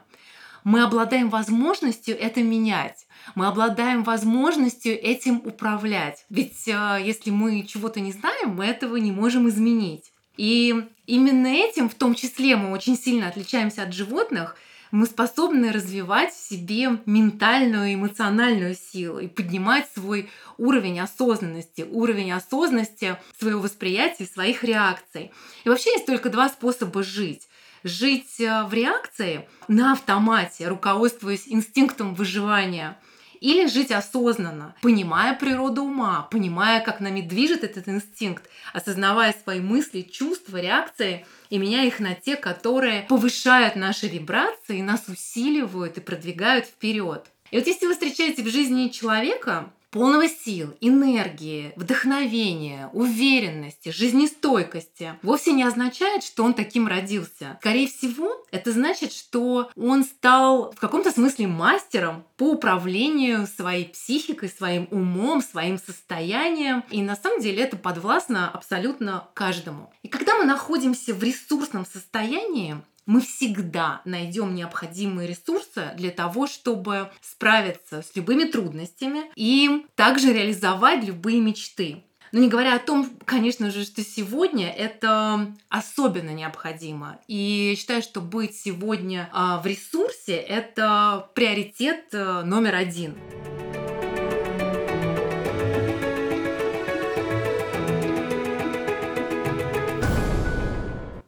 мы 0.63 0.81
обладаем 0.81 1.29
возможностью 1.29 2.19
это 2.19 2.41
менять. 2.41 3.05
Мы 3.35 3.45
обладаем 3.45 4.03
возможностью 4.03 4.99
этим 4.99 5.37
управлять. 5.45 6.25
Ведь 6.29 6.67
э, 6.67 6.97
если 7.03 7.29
мы 7.29 7.63
чего-то 7.63 7.99
не 7.99 8.11
знаем, 8.11 8.55
мы 8.55 8.65
этого 8.65 8.95
не 8.95 9.11
можем 9.11 9.47
изменить. 9.47 10.11
И 10.37 10.75
именно 11.05 11.47
этим, 11.47 11.89
в 11.89 11.95
том 11.95 12.15
числе, 12.15 12.55
мы 12.55 12.71
очень 12.71 12.97
сильно 12.97 13.27
отличаемся 13.27 13.83
от 13.83 13.93
животных. 13.93 14.55
Мы 14.91 15.05
способны 15.05 15.73
развивать 15.73 16.33
в 16.33 16.49
себе 16.49 16.99
ментальную 17.05 17.89
и 17.89 17.95
эмоциональную 17.95 18.75
силу 18.75 19.19
и 19.19 19.27
поднимать 19.27 19.89
свой 19.93 20.29
уровень 20.57 21.01
осознанности, 21.01 21.81
уровень 21.81 22.31
осознанности 22.31 23.17
своего 23.37 23.59
восприятия, 23.59 24.25
своих 24.25 24.63
реакций. 24.63 25.31
И 25.65 25.69
вообще 25.69 25.91
есть 25.91 26.05
только 26.05 26.29
два 26.29 26.47
способа 26.47 27.03
жить 27.03 27.47
жить 27.83 28.39
э, 28.39 28.63
в 28.63 28.73
реакции 28.73 29.47
на 29.67 29.93
автомате, 29.93 30.67
руководствуясь 30.67 31.47
инстинктом 31.47 32.15
выживания, 32.15 32.97
или 33.41 33.67
жить 33.67 33.91
осознанно, 33.91 34.75
понимая 34.81 35.33
природу 35.35 35.83
ума, 35.83 36.27
понимая, 36.31 36.81
как 36.81 36.99
нами 36.99 37.21
движет 37.21 37.63
этот 37.63 37.87
инстинкт, 37.87 38.49
осознавая 38.73 39.33
свои 39.43 39.59
мысли, 39.59 40.01
чувства, 40.01 40.57
реакции 40.57 41.25
и 41.49 41.57
меняя 41.57 41.87
их 41.87 41.99
на 41.99 42.15
те, 42.15 42.35
которые 42.35 43.03
повышают 43.03 43.75
наши 43.75 44.07
вибрации, 44.07 44.81
нас 44.81 45.07
усиливают 45.07 45.97
и 45.97 46.01
продвигают 46.01 46.65
вперед. 46.65 47.25
И 47.51 47.57
вот 47.57 47.67
если 47.67 47.87
вы 47.87 47.93
встречаете 47.93 48.43
в 48.43 48.49
жизни 48.49 48.89
человека, 48.89 49.71
полного 49.97 50.29
сил, 50.29 50.75
энергии, 50.79 51.73
вдохновения, 51.75 52.91
уверенности, 52.93 53.89
жизнестойкости, 53.89 55.15
вовсе 55.23 55.53
не 55.53 55.63
означает, 55.63 56.23
что 56.23 56.43
он 56.43 56.53
таким 56.53 56.87
родился. 56.87 57.57
Скорее 57.61 57.87
всего, 57.87 58.45
это 58.51 58.71
значит, 58.71 59.11
что 59.11 59.71
он 59.75 60.03
стал 60.03 60.71
в 60.71 60.79
каком-то 60.79 61.09
смысле 61.09 61.47
мастером 61.47 62.25
по 62.37 62.51
управлению 62.51 63.47
своей 63.47 63.85
психикой, 63.85 64.49
своим 64.49 64.87
умом, 64.91 65.41
своим 65.41 65.79
состоянием. 65.79 66.83
И 66.91 67.01
на 67.01 67.15
самом 67.15 67.41
деле 67.41 67.63
это 67.63 67.75
подвластно 67.75 68.51
абсолютно 68.51 69.27
каждому. 69.33 69.91
И 70.03 70.09
когда 70.09 70.37
мы 70.37 70.45
находимся 70.45 71.15
в 71.15 71.23
ресурсном 71.23 71.87
состоянии, 71.87 72.77
мы 73.07 73.21
всегда 73.21 74.01
найдем 74.05 74.53
необходимые 74.53 75.27
ресурсы 75.27 75.93
для 75.97 76.11
того, 76.11 76.45
чтобы 76.45 77.09
справиться 77.21 78.03
с 78.03 78.15
любыми 78.15 78.43
трудностями 78.43 79.31
и 79.35 79.85
также 79.95 80.33
реализовать 80.33 81.03
любые 81.03 81.39
мечты. 81.41 82.03
Но 82.33 82.39
не 82.39 82.49
говоря 82.49 82.75
о 82.75 82.79
том, 82.79 83.09
конечно 83.25 83.71
же, 83.71 83.85
что 83.85 84.03
сегодня 84.03 84.69
это 84.69 85.55
особенно 85.69 86.31
необходимо. 86.31 87.19
И 87.27 87.73
считаю, 87.77 88.01
что 88.01 88.19
быть 88.19 88.55
сегодня 88.55 89.29
а, 89.31 89.61
в 89.61 89.65
ресурсе– 89.65 90.35
это 90.35 91.29
приоритет 91.33 92.09
э, 92.11 92.41
номер 92.43 92.75
один. 92.75 93.15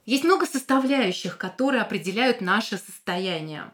Есть 0.10 0.24
много 0.24 0.48
составляющих, 0.48 1.38
которые 1.38 1.84
определяют 1.84 2.42
наше 2.42 2.80
состояние. 2.80 3.72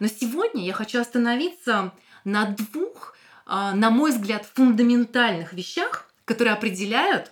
Но 0.00 0.08
сегодня 0.08 0.64
я 0.64 0.72
хочу 0.72 1.00
остановиться 1.00 1.92
на 2.24 2.46
двух, 2.46 3.16
а, 3.46 3.72
на 3.72 3.90
мой 3.90 4.10
взгляд, 4.10 4.44
фундаментальных 4.52 5.52
вещах, 5.52 6.10
которые 6.24 6.54
определяют 6.54 7.30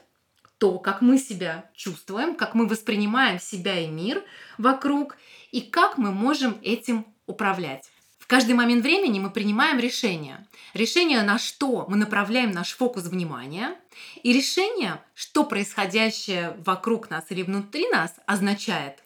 то, 0.59 0.79
как 0.79 1.01
мы 1.01 1.19
себя 1.19 1.69
чувствуем, 1.75 2.37
как 2.37 2.55
мы 2.55 2.69
воспринимаем 2.69 3.41
себя 3.41 3.81
и 3.81 3.89
мир 3.89 4.23
вокруг, 4.57 5.17
и 5.51 5.61
как 5.61 5.99
мы 5.99 6.13
можем 6.13 6.57
этим 6.63 7.07
управлять. 7.27 7.91
Каждый 8.35 8.57
момент 8.57 8.83
времени 8.83 9.21
мы 9.21 9.31
принимаем 9.31 9.79
решение. 9.79 10.45
Решение, 10.73 11.23
на 11.23 11.39
что 11.39 11.87
мы 11.89 11.97
направляем 11.97 12.51
наш 12.51 12.73
фокус 12.73 13.05
внимания, 13.05 13.77
и 14.25 14.33
решение, 14.33 15.01
что 15.15 15.45
происходящее 15.45 16.57
вокруг 16.67 17.11
нас 17.11 17.27
или 17.29 17.43
внутри 17.43 17.87
нас 17.91 18.13
означает. 18.27 19.05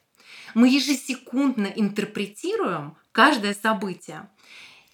Мы 0.54 0.70
ежесекундно 0.70 1.66
интерпретируем 1.66 2.96
каждое 3.12 3.52
событие. 3.52 4.30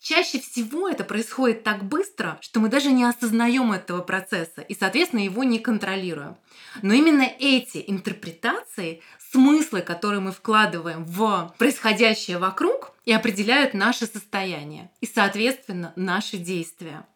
Чаще 0.03 0.41
всего 0.41 0.89
это 0.89 1.05
происходит 1.05 1.63
так 1.63 1.85
быстро, 1.85 2.37
что 2.41 2.59
мы 2.59 2.69
даже 2.69 2.91
не 2.91 3.05
осознаем 3.05 3.71
этого 3.71 4.03
процесса 4.03 4.63
и, 4.63 4.75
соответственно, 4.75 5.21
его 5.21 5.45
не 5.45 5.61
контролируем. 5.61 6.37
Но 6.83 6.93
именно 6.93 7.23
эти 7.39 7.85
интерпретации, 7.87 9.01
смыслы, 9.31 9.83
которые 9.83 10.19
мы 10.19 10.33
вкладываем 10.33 11.05
в 11.05 11.55
происходящее 11.57 12.39
вокруг, 12.39 12.94
и 13.05 13.13
определяют 13.13 13.75
наше 13.75 14.07
состояние 14.07 14.91
и, 15.01 15.07
соответственно, 15.07 15.93
наши 15.97 16.37
действия. 16.37 17.07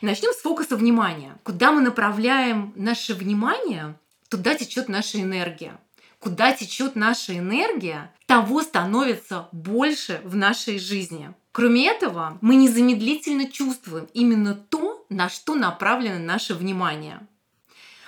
Начнем 0.00 0.32
с 0.32 0.42
фокуса 0.42 0.76
внимания. 0.76 1.38
Куда 1.42 1.72
мы 1.72 1.80
направляем 1.80 2.72
наше 2.76 3.14
внимание, 3.14 3.98
туда 4.28 4.54
течет 4.54 4.88
наша 4.88 5.20
энергия. 5.20 5.78
Куда 6.18 6.52
течет 6.52 6.96
наша 6.96 7.38
энергия, 7.38 8.12
того 8.26 8.62
становится 8.62 9.48
больше 9.52 10.20
в 10.24 10.34
нашей 10.34 10.78
жизни. 10.78 11.32
Кроме 11.52 11.88
этого, 11.88 12.38
мы 12.40 12.56
незамедлительно 12.56 13.50
чувствуем 13.50 14.08
именно 14.14 14.54
то, 14.54 15.06
на 15.08 15.28
что 15.28 15.54
направлено 15.54 16.18
наше 16.18 16.54
внимание. 16.54 17.26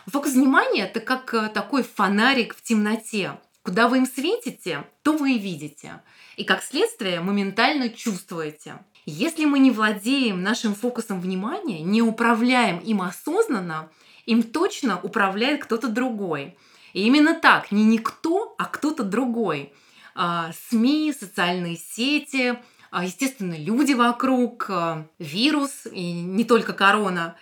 Фокус 0.06 0.32
внимания– 0.32 0.82
это 0.92 1.00
как 1.00 1.32
э, 1.34 1.48
такой 1.48 1.84
фонарик 1.84 2.56
в 2.56 2.62
темноте. 2.62 3.38
Куда 3.62 3.88
вы 3.88 3.98
им 3.98 4.06
светите, 4.06 4.84
то 5.02 5.16
вы 5.16 5.34
и 5.34 5.38
видите. 5.38 6.00
И 6.36 6.44
как 6.44 6.62
следствие 6.62 7.20
моментально 7.20 7.88
чувствуете. 7.88 8.78
Если 9.06 9.44
мы 9.44 9.58
не 9.58 9.70
владеем 9.70 10.42
нашим 10.42 10.74
фокусом 10.74 11.20
внимания, 11.20 11.80
не 11.80 12.02
управляем 12.02 12.78
им 12.78 13.02
осознанно, 13.02 13.90
им 14.26 14.42
точно 14.42 15.00
управляет 15.02 15.64
кто-то 15.64 15.88
другой. 15.88 16.56
И 16.92 17.06
именно 17.06 17.34
так, 17.34 17.72
не 17.72 17.84
никто, 17.84 18.54
а 18.58 18.66
кто-то 18.66 19.02
другой. 19.02 19.72
А, 20.14 20.50
СМИ, 20.68 21.14
социальные 21.18 21.76
сети, 21.76 22.58
а, 22.90 23.04
естественно, 23.04 23.54
люди 23.56 23.92
вокруг, 23.92 24.66
а, 24.68 25.06
вирус 25.18 25.86
и 25.90 26.12
не 26.12 26.44
только 26.44 26.72
корона. 26.72 27.36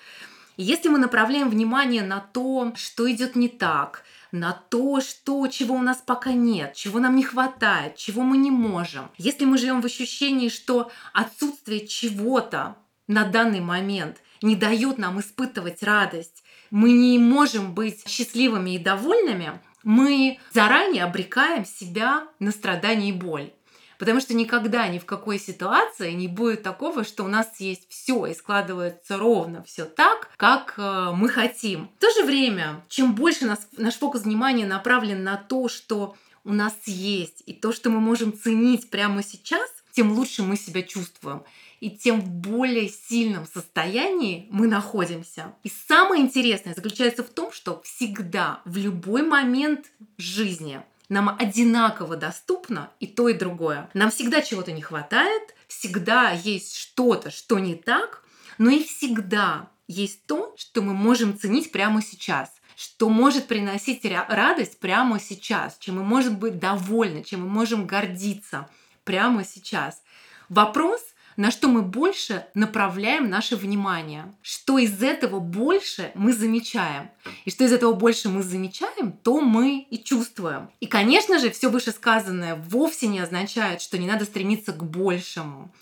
Если 0.61 0.89
мы 0.89 0.99
направляем 0.99 1.49
внимание 1.49 2.03
на 2.03 2.19
то, 2.19 2.73
что 2.75 3.09
идет 3.09 3.37
не 3.37 3.49
так, 3.49 4.03
на 4.33 4.53
то, 4.53 5.01
что, 5.01 5.47
чего 5.47 5.77
у 5.77 5.83
нас 5.83 6.03
пока 6.05 6.33
нет, 6.33 6.75
чего 6.75 6.99
нам 6.99 7.15
не 7.15 7.23
хватает, 7.23 7.95
чего 7.95 8.23
мы 8.23 8.37
не 8.39 8.51
можем. 8.51 9.09
Если 9.19 9.45
мы 9.45 9.57
живем 9.57 9.81
в 9.81 9.87
ощущении, 9.87 10.49
что 10.49 10.91
отсутствие 11.13 11.87
чего-то 11.87 12.77
на 13.07 13.25
данный 13.25 13.61
момент 13.61 14.17
не 14.43 14.57
дает 14.57 14.99
нам 14.99 15.21
испытывать 15.21 15.85
радость, 15.85 16.43
мы 16.73 16.91
не 16.91 17.21
можем 17.21 17.73
быть 17.73 18.07
счастливыми 18.09 18.75
и 18.75 18.79
довольными, 18.79 19.61
мы 19.85 20.41
заранее 20.53 21.05
обрекаем 21.05 21.65
себя 21.65 22.27
на 22.41 22.51
страдания 22.51 23.11
и 23.11 23.13
боль. 23.13 23.53
Потому 23.99 24.21
что 24.21 24.35
никогда 24.35 24.87
ни 24.89 24.99
в 24.99 25.05
какой 25.05 25.39
ситуации 25.39 26.13
не 26.13 26.29
будет 26.29 26.63
такого, 26.63 27.05
что 27.05 27.25
у 27.25 27.29
нас 27.29 27.49
есть 27.59 27.89
все 27.89 28.27
и 28.27 28.35
складывается 28.35 29.19
ровно 29.19 29.65
все 29.65 29.85
так, 29.85 30.31
как 30.37 30.75
э, 30.79 31.11
мы 31.15 31.29
хотим. 31.29 31.91
В 31.99 32.01
то 32.01 32.11
же 32.13 32.25
время, 32.25 32.85
чем 32.89 33.15
больше 33.15 33.45
нас, 33.45 33.69
наш 33.77 33.95
фокус 33.95 34.23
внимания 34.23 34.67
направлен 34.67 35.25
на 35.25 35.37
то, 35.37 35.69
что 35.69 36.17
у 36.45 36.53
нас 36.53 36.75
есть, 36.87 37.43
и 37.47 37.53
то, 37.53 37.73
что 37.73 37.91
мы 37.91 38.01
можем 38.01 38.33
ценить 38.33 38.89
прямо 38.89 39.23
сейчас, 39.23 39.69
тем 39.93 40.13
лучше 40.13 40.45
мы 40.45 40.57
себя 40.57 40.83
чувствуем 40.83 41.43
и 41.81 41.91
тем 41.91 42.21
в 42.21 42.29
более 42.29 42.89
сильном 42.89 43.47
состоянии 43.47 44.47
мы 44.51 44.67
находимся. 44.67 45.55
И 45.63 45.71
самое 45.89 46.23
интересное 46.23 46.75
заключается 46.75 47.23
в 47.23 47.29
том, 47.29 47.53
что 47.53 47.81
всегда, 47.83 48.61
в 48.65 48.77
любой 48.77 49.23
момент 49.23 49.87
жизни 50.17 50.83
нам 51.09 51.37
одинаково 51.39 52.17
доступно 52.17 52.91
и 53.01 53.07
то, 53.07 53.29
и 53.29 53.35
другое. 53.35 53.89
Нам 53.95 54.11
всегда 54.11 54.43
чего-то 54.43 54.73
не 54.73 54.83
хватает, 54.83 55.55
всегда 55.67 56.31
есть 56.31 56.77
что-то, 56.77 57.31
что 57.31 57.59
не 57.59 57.75
так, 57.75 58.23
но 58.59 58.71
и 58.71 58.83
всегда 58.83 59.71
есть 59.87 60.27
то, 60.27 60.55
что 60.57 60.83
мы 60.83 60.95
можем 60.95 61.39
ценить 61.39 61.73
прямо 61.73 62.03
сейчас 62.03 62.51
что 62.79 63.09
может 63.09 63.49
приносить 63.49 64.05
радость 64.05 64.79
прямо 64.79 65.19
сейчас, 65.19 65.77
чем 65.79 65.97
мы 65.97 66.05
можем 66.05 66.37
быть 66.37 66.61
довольны, 66.61 67.25
чем 67.25 67.41
мы 67.41 67.49
можем 67.49 67.89
гордиться 67.89 68.71
прямо 69.03 69.43
сейчас. 69.43 70.01
Вопрос, 70.49 71.01
на 71.39 71.53
что 71.53 71.69
мы 71.69 71.83
больше 71.83 72.47
направляем 72.55 73.31
наше 73.31 73.55
внимание, 73.55 74.35
что 74.43 74.77
из 74.77 75.01
этого 75.01 75.39
больше 75.39 76.11
мы 76.17 76.33
замечаем. 76.33 77.11
И 77.45 77.51
что 77.51 77.65
из 77.65 77.73
этого 77.73 77.93
больше 77.93 78.29
мы 78.29 78.43
замечаем, 78.43 79.13
то 79.13 79.41
мы 79.41 79.87
и 79.89 80.03
чувствуем. 80.03 80.69
И, 80.81 80.87
конечно 80.87 81.39
же, 81.39 81.51
все 81.51 81.71
вышесказанное 81.71 82.57
вовсе 82.57 83.07
не 83.07 83.21
означает, 83.21 83.81
что 83.81 83.99
не 83.99 84.09
надо 84.09 84.25
стремиться 84.25 84.73
к 84.73 84.83
большему 84.83 85.73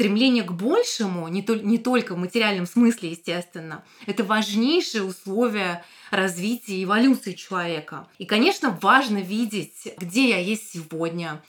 стремление 0.00 0.44
к 0.44 0.52
большему, 0.52 1.28
не, 1.28 1.42
то, 1.42 1.54
не 1.56 1.76
только 1.76 2.14
в 2.14 2.18
материальном 2.18 2.64
смысле, 2.64 3.10
естественно, 3.10 3.84
это 4.06 4.24
важнейшее 4.24 5.04
условие 5.04 5.84
развития 6.10 6.76
и 6.76 6.84
эволюции 6.84 7.34
человека. 7.34 8.08
И, 8.16 8.24
конечно, 8.24 8.78
важно 8.80 9.18
видеть, 9.18 9.92
где 9.98 10.30
я 10.30 10.38
есть 10.38 10.72
сегодня, 10.72 11.42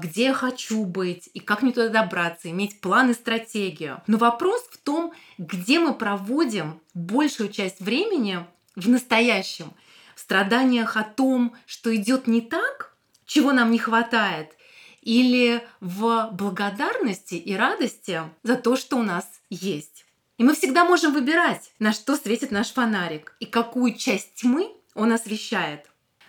где 0.00 0.24
я 0.24 0.34
хочу 0.34 0.84
быть 0.84 1.30
и 1.34 1.40
как 1.40 1.62
мне 1.62 1.72
туда 1.72 1.88
добраться, 1.88 2.50
иметь 2.50 2.80
план 2.80 3.10
и 3.10 3.14
стратегию. 3.14 4.02
Но 4.06 4.18
вопрос 4.18 4.62
в 4.70 4.78
том, 4.78 5.12
где 5.38 5.78
мы 5.78 5.94
проводим 5.94 6.80
большую 6.94 7.50
часть 7.50 7.80
времени 7.80 8.44
в 8.74 8.88
настоящем, 8.88 9.72
в 10.16 10.20
страданиях 10.20 10.96
о 10.96 11.04
том, 11.04 11.54
что 11.66 11.94
идет 11.94 12.26
не 12.26 12.40
так, 12.40 12.96
чего 13.24 13.52
нам 13.52 13.70
не 13.70 13.78
хватает, 13.78 14.50
или 15.02 15.62
в 15.80 16.30
благодарности 16.32 17.34
и 17.34 17.54
радости 17.54 18.22
за 18.42 18.56
то, 18.56 18.76
что 18.76 18.96
у 18.96 19.02
нас 19.02 19.26
есть. 19.48 20.04
И 20.38 20.44
мы 20.44 20.54
всегда 20.54 20.84
можем 20.84 21.12
выбирать, 21.12 21.72
на 21.78 21.92
что 21.92 22.16
светит 22.16 22.50
наш 22.50 22.72
фонарик 22.72 23.36
и 23.40 23.46
какую 23.46 23.94
часть 23.94 24.34
тьмы 24.34 24.72
он 24.94 25.12
освещает 25.12 25.86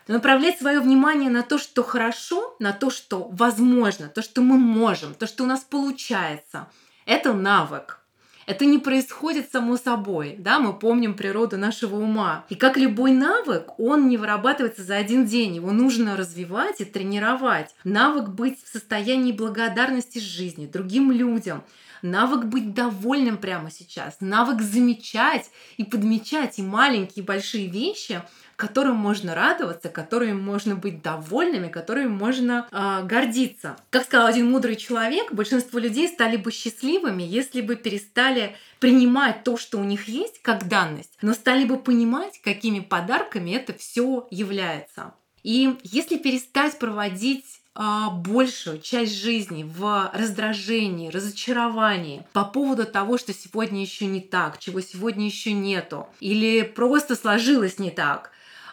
направлять 0.09 0.57
свое 0.57 0.79
внимание 0.79 1.29
на 1.29 1.43
то, 1.43 1.57
что 1.57 1.83
хорошо, 1.83 2.55
на 2.59 2.73
то, 2.73 2.89
что 2.89 3.29
возможно, 3.31 4.07
то, 4.09 4.21
что 4.21 4.41
мы 4.41 4.57
можем, 4.57 5.13
то, 5.13 5.27
что 5.27 5.43
у 5.43 5.47
нас 5.47 5.61
получается. 5.61 6.67
Это 7.05 7.33
навык. 7.33 7.99
Это 8.47 8.65
не 8.65 8.79
происходит 8.79 9.51
само 9.51 9.77
собой, 9.77 10.35
да, 10.39 10.59
мы 10.59 10.73
помним 10.73 11.13
природу 11.13 11.59
нашего 11.59 11.97
ума. 11.97 12.45
И 12.49 12.55
как 12.55 12.77
любой 12.77 13.11
навык, 13.11 13.79
он 13.79 14.09
не 14.09 14.17
вырабатывается 14.17 14.81
за 14.81 14.95
один 14.95 15.27
день, 15.27 15.57
его 15.57 15.71
нужно 15.71 16.17
развивать 16.17 16.81
и 16.81 16.85
тренировать. 16.85 17.75
Навык 17.83 18.29
быть 18.29 18.57
в 18.63 18.67
состоянии 18.67 19.31
благодарности 19.31 20.17
жизни, 20.17 20.65
другим 20.65 21.11
людям, 21.11 21.63
навык 22.01 22.45
быть 22.45 22.73
довольным 22.73 23.37
прямо 23.37 23.69
сейчас, 23.69 24.17
навык 24.19 24.61
замечать 24.61 25.51
и 25.77 25.83
подмечать 25.83 26.57
и 26.57 26.63
маленькие, 26.63 27.23
и 27.23 27.27
большие 27.27 27.67
вещи, 27.67 28.23
которым 28.59 28.97
можно 28.97 29.33
радоваться, 29.33 29.87
которыми 29.87 30.33
можно 30.33 30.75
быть 30.75 31.01
довольными, 31.01 31.69
которыми 31.69 32.09
можно 32.09 32.67
э, 32.69 33.05
гордиться. 33.05 33.77
Как 33.89 34.03
сказал 34.03 34.27
один 34.27 34.51
мудрый 34.51 34.75
человек, 34.75 35.31
большинство 35.31 35.79
людей 35.79 36.09
стали 36.09 36.35
бы 36.35 36.51
счастливыми, 36.51 37.23
если 37.23 37.61
бы 37.61 37.77
перестали 37.77 38.57
принимать 38.79 39.45
то, 39.45 39.55
что 39.55 39.79
у 39.79 39.85
них 39.85 40.09
есть, 40.09 40.41
как 40.41 40.67
данность, 40.67 41.17
но 41.21 41.33
стали 41.33 41.63
бы 41.63 41.77
понимать, 41.77 42.41
какими 42.43 42.81
подарками 42.81 43.51
это 43.51 43.73
все 43.73 44.27
является. 44.29 45.13
И 45.41 45.77
если 45.83 46.17
перестать 46.17 46.77
проводить 46.79 47.45
а, 47.75 48.09
большую 48.09 48.81
часть 48.81 49.15
жизни 49.15 49.63
в 49.63 50.11
раздражении, 50.13 51.09
разочаровании 51.09 52.25
по 52.33 52.43
поводу 52.43 52.85
того, 52.85 53.17
что 53.17 53.33
сегодня 53.33 53.79
еще 53.79 54.05
не 54.05 54.19
так, 54.19 54.59
чего 54.59 54.81
сегодня 54.81 55.25
еще 55.25 55.53
нету, 55.53 56.07
или 56.19 56.63
просто 56.63 57.15
сложилось 57.15 57.79
не 57.79 57.89
так, 57.89 58.31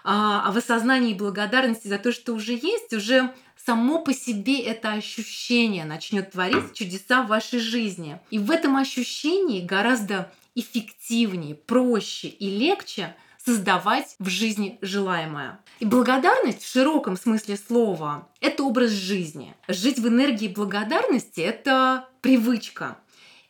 а, 0.08 0.44
а 0.46 0.52
в 0.52 0.56
осознании 0.56 1.14
благодарности 1.14 1.88
за 1.88 1.98
то, 1.98 2.12
что 2.12 2.32
уже 2.32 2.52
есть, 2.52 2.92
уже 2.92 3.34
само 3.56 3.98
по 3.98 4.14
себе 4.14 4.60
это 4.60 4.92
ощущение 4.92 5.84
начнет 5.84 6.30
творить 6.30 6.74
чудеса 6.74 7.24
в 7.24 7.26
вашей 7.26 7.58
жизни. 7.58 8.20
И 8.30 8.38
в 8.38 8.52
этом 8.52 8.76
ощущении 8.76 9.66
гораздо 9.66 10.30
эффективнее, 10.54 11.56
проще 11.56 12.28
и 12.28 12.48
легче 12.48 13.16
создавать 13.44 14.14
в 14.20 14.28
жизни 14.28 14.78
желаемое. 14.80 15.58
И 15.80 15.84
благодарность 15.84 16.62
в 16.62 16.70
широком 16.70 17.16
смысле 17.16 17.56
слова– 17.56 18.28
это 18.40 18.62
образ 18.62 18.92
жизни. 18.92 19.54
Жить 19.66 19.98
в 19.98 20.06
энергии 20.06 20.48
благодарности– 20.48 21.40
это 21.42 22.08
привычка. 22.20 22.96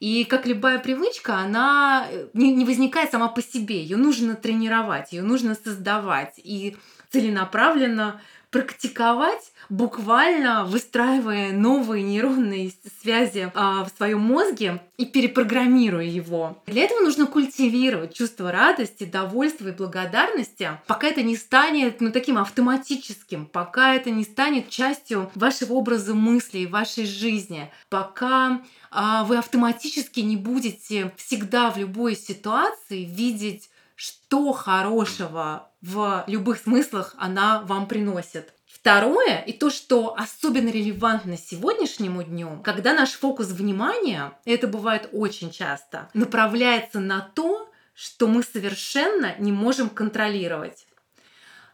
И 0.00 0.24
как 0.24 0.46
любая 0.46 0.78
привычка, 0.78 1.36
она 1.36 2.06
э, 2.10 2.26
не, 2.34 2.52
не 2.52 2.64
возникает 2.64 3.10
сама 3.10 3.28
по 3.28 3.42
себе. 3.42 3.80
Ее 3.80 3.96
нужно 3.96 4.34
тренировать, 4.34 5.12
ее 5.12 5.22
нужно 5.22 5.54
создавать 5.54 6.34
и 6.36 6.76
целенаправленно 7.10 8.20
практиковать, 8.56 9.52
буквально 9.68 10.64
выстраивая 10.64 11.52
новые 11.52 12.02
нейронные 12.02 12.72
связи 13.02 13.52
а, 13.54 13.84
в 13.84 13.90
своем 13.94 14.20
мозге 14.20 14.80
и 14.96 15.04
перепрограммируя 15.04 16.06
его. 16.06 16.62
Для 16.66 16.84
этого 16.84 17.00
нужно 17.00 17.26
культивировать 17.26 18.14
чувство 18.14 18.50
радости, 18.50 19.04
довольства 19.04 19.68
и 19.68 19.72
благодарности, 19.72 20.70
пока 20.86 21.08
это 21.08 21.22
не 21.22 21.36
станет 21.36 22.00
ну, 22.00 22.10
таким 22.10 22.38
автоматическим, 22.38 23.44
пока 23.44 23.94
это 23.94 24.10
не 24.10 24.24
станет 24.24 24.70
частью 24.70 25.30
вашего 25.34 25.74
образа 25.74 26.14
мыслей, 26.14 26.66
вашей 26.66 27.04
жизни, 27.04 27.70
пока 27.90 28.62
а, 28.90 29.24
вы 29.24 29.36
автоматически 29.36 30.20
не 30.20 30.38
будете 30.38 31.12
всегда 31.18 31.70
в 31.70 31.76
любой 31.76 32.16
ситуации 32.16 33.04
видеть 33.04 33.68
что 33.96 34.52
хорошего 34.52 35.70
в 35.86 36.24
любых 36.26 36.58
смыслах 36.58 37.14
она 37.16 37.60
вам 37.60 37.86
приносит. 37.86 38.52
Второе, 38.66 39.38
и 39.38 39.52
то, 39.52 39.70
что 39.70 40.14
особенно 40.16 40.68
релевантно 40.68 41.36
сегодняшнему 41.38 42.22
дню, 42.24 42.60
когда 42.64 42.92
наш 42.92 43.12
фокус 43.12 43.48
внимания, 43.48 44.32
это 44.44 44.66
бывает 44.66 45.08
очень 45.12 45.50
часто, 45.50 46.10
направляется 46.12 46.98
на 46.98 47.20
то, 47.20 47.70
что 47.94 48.26
мы 48.26 48.42
совершенно 48.42 49.34
не 49.38 49.52
можем 49.52 49.88
контролировать 49.88 50.85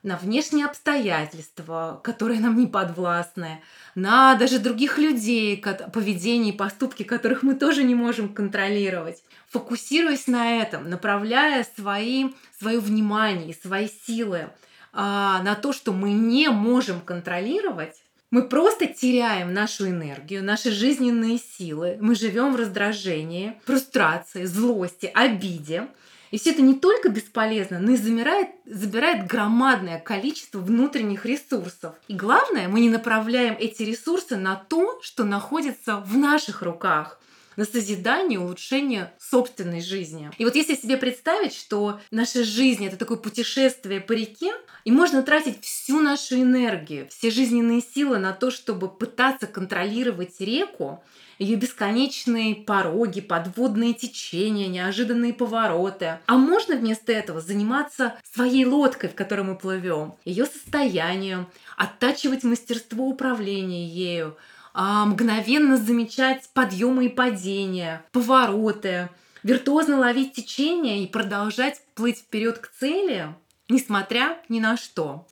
на 0.03 0.17
внешние 0.17 0.67
обстоятельства, 0.67 2.01
которые 2.03 2.41
нам 2.41 2.57
не 2.57 2.67
подвластны, 2.67 3.63
на 3.95 4.35
даже 4.35 4.59
других 4.59 4.99
людей, 4.99 5.63
поведение 5.93 6.53
и 6.53 6.57
поступки, 6.57 7.03
которых 7.03 7.43
мы 7.43 7.55
тоже 7.55 7.85
не 7.85 7.95
можем 7.95 8.33
контролировать. 8.33 9.23
Фокусируясь 9.49 10.27
на 10.27 10.61
этом, 10.61 10.89
направляя 10.89 11.67
свои, 11.77 12.31
свое 12.59 12.81
внимание 12.81 13.51
и 13.51 13.61
свои 13.61 13.89
силы 13.89 14.51
а, 14.93 15.43
на 15.43 15.55
то, 15.55 15.73
что 15.73 15.93
мы 15.93 16.13
не 16.13 16.49
можем 16.49 17.01
контролировать, 17.01 18.03
мы 18.33 18.49
просто 18.49 18.87
теряем 18.87 19.53
нашу 19.53 19.91
энергию, 19.91 20.43
наши 20.43 20.71
жизненные 20.71 21.39
силы. 21.39 21.99
Мы 22.01 22.15
живем 22.15 22.55
в 22.55 22.57
раздражении, 22.57 23.61
фрустрации, 23.67 24.47
злости, 24.47 25.11
обиде. 25.13 25.89
И 26.33 26.39
все 26.39 26.51
это 26.51 26.63
не 26.63 26.75
только 26.75 27.11
бесполезно, 27.11 27.79
но 27.79 27.93
и 27.93 27.97
замирает, 27.97 28.49
забирает 28.65 29.27
громадное 29.27 30.01
количество 30.01 30.59
внутренних 30.59 31.27
ресурсов. 31.27 31.95
И 32.09 32.15
главное, 32.15 32.69
мы 32.69 32.81
не 32.81 32.89
направляем 32.89 33.55
эти 33.61 33.83
ресурсы 33.83 34.37
на 34.37 34.57
то, 34.57 34.99
что 35.03 35.25
находится 35.25 35.99
в 35.99 36.17
наших 36.17 36.63
руках 36.63 37.21
на 37.57 37.65
созидание, 37.65 38.39
улучшение 38.39 39.13
собственной 39.19 39.81
жизни. 39.81 40.31
И 40.39 40.45
вот 40.45 40.55
если 40.55 40.75
себе 40.75 40.97
представить, 40.97 41.55
что 41.55 42.01
наша 42.11 42.45
жизнь 42.45 42.87
это 42.87 42.97
такое 42.97 43.19
путешествие 43.19 44.01
по 44.01 44.13
реке, 44.13 44.53
и 44.85 44.91
можно 44.91 45.23
тратить 45.23 45.63
всю 45.65 46.01
нашу 46.01 46.37
энергию, 46.37 47.09
все 47.09 47.31
жизненные 47.31 47.83
силы 47.83 48.19
на 48.19 48.33
то, 48.33 48.51
чтобы 48.51 48.89
пытаться 48.89 49.47
контролировать 49.47 50.41
реку, 50.41 51.03
ее 51.39 51.57
бесконечные 51.57 52.55
пороги, 52.55 53.21
подводные 53.21 53.95
течения, 53.95 54.69
неожиданные 54.69 55.33
повороты. 55.33 56.19
А 56.27 56.37
можно 56.37 56.77
вместо 56.77 57.13
этого 57.13 57.41
заниматься 57.41 58.15
своей 58.33 58.65
лодкой, 58.65 59.11
в 59.11 59.15
которой 59.15 59.43
мы 59.43 59.57
плывем, 59.57 60.15
ее 60.25 60.47
состоянием, 60.47 61.49
оттачивать 61.77 62.45
мастерство 62.45 63.07
управления 63.07 63.87
ею, 63.87 64.37
мгновенно 64.75 65.77
замечать 65.77 66.49
подъемы 66.55 67.07
и 67.07 67.09
падения, 67.09 68.05
повороты, 68.13 69.11
виртуозно 69.43 69.99
ловить 69.99 70.35
течение 70.35 71.05
и 71.05 71.07
продолжать 71.07 71.81
плыть 71.95 72.19
вперед 72.19 72.59
к 72.59 72.69
цели, 72.69 73.35
несмотря 73.69 74.39
ни 74.49 74.61
на 74.61 74.77
что. 74.77 75.27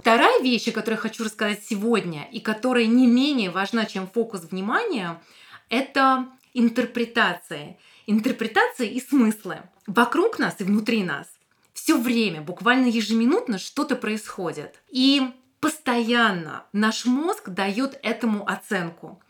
Вторая 0.00 0.40
вещь, 0.40 0.68
о 0.68 0.72
которой 0.72 0.94
хочу 0.94 1.22
рассказать 1.22 1.62
сегодня, 1.62 2.26
и 2.32 2.40
которая 2.40 2.86
не 2.86 3.06
менее 3.06 3.50
важна, 3.50 3.84
чем 3.84 4.06
фокус 4.06 4.40
внимания, 4.50 5.20
это 5.68 6.28
интерпретация. 6.54 7.76
Интерпретация 8.10 8.86
и 8.86 9.02
смыслы. 9.02 9.58
Вокруг 9.86 10.38
нас 10.38 10.54
и 10.60 10.64
внутри 10.64 11.04
нас 11.04 11.26
все 11.74 11.98
время, 11.98 12.40
буквально 12.40 12.86
ежеминутно 12.86 13.58
что-то 13.58 13.96
происходит. 13.96 14.80
И 14.88 15.30
постоянно 15.60 16.64
наш 16.72 17.04
мозг 17.04 17.50
дает 17.50 18.00
этому 18.02 18.48
оценку. 18.48 19.20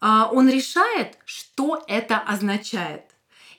А, 0.00 0.30
он 0.32 0.48
решает, 0.48 1.18
что 1.24 1.82
это 1.88 2.20
означает, 2.20 3.02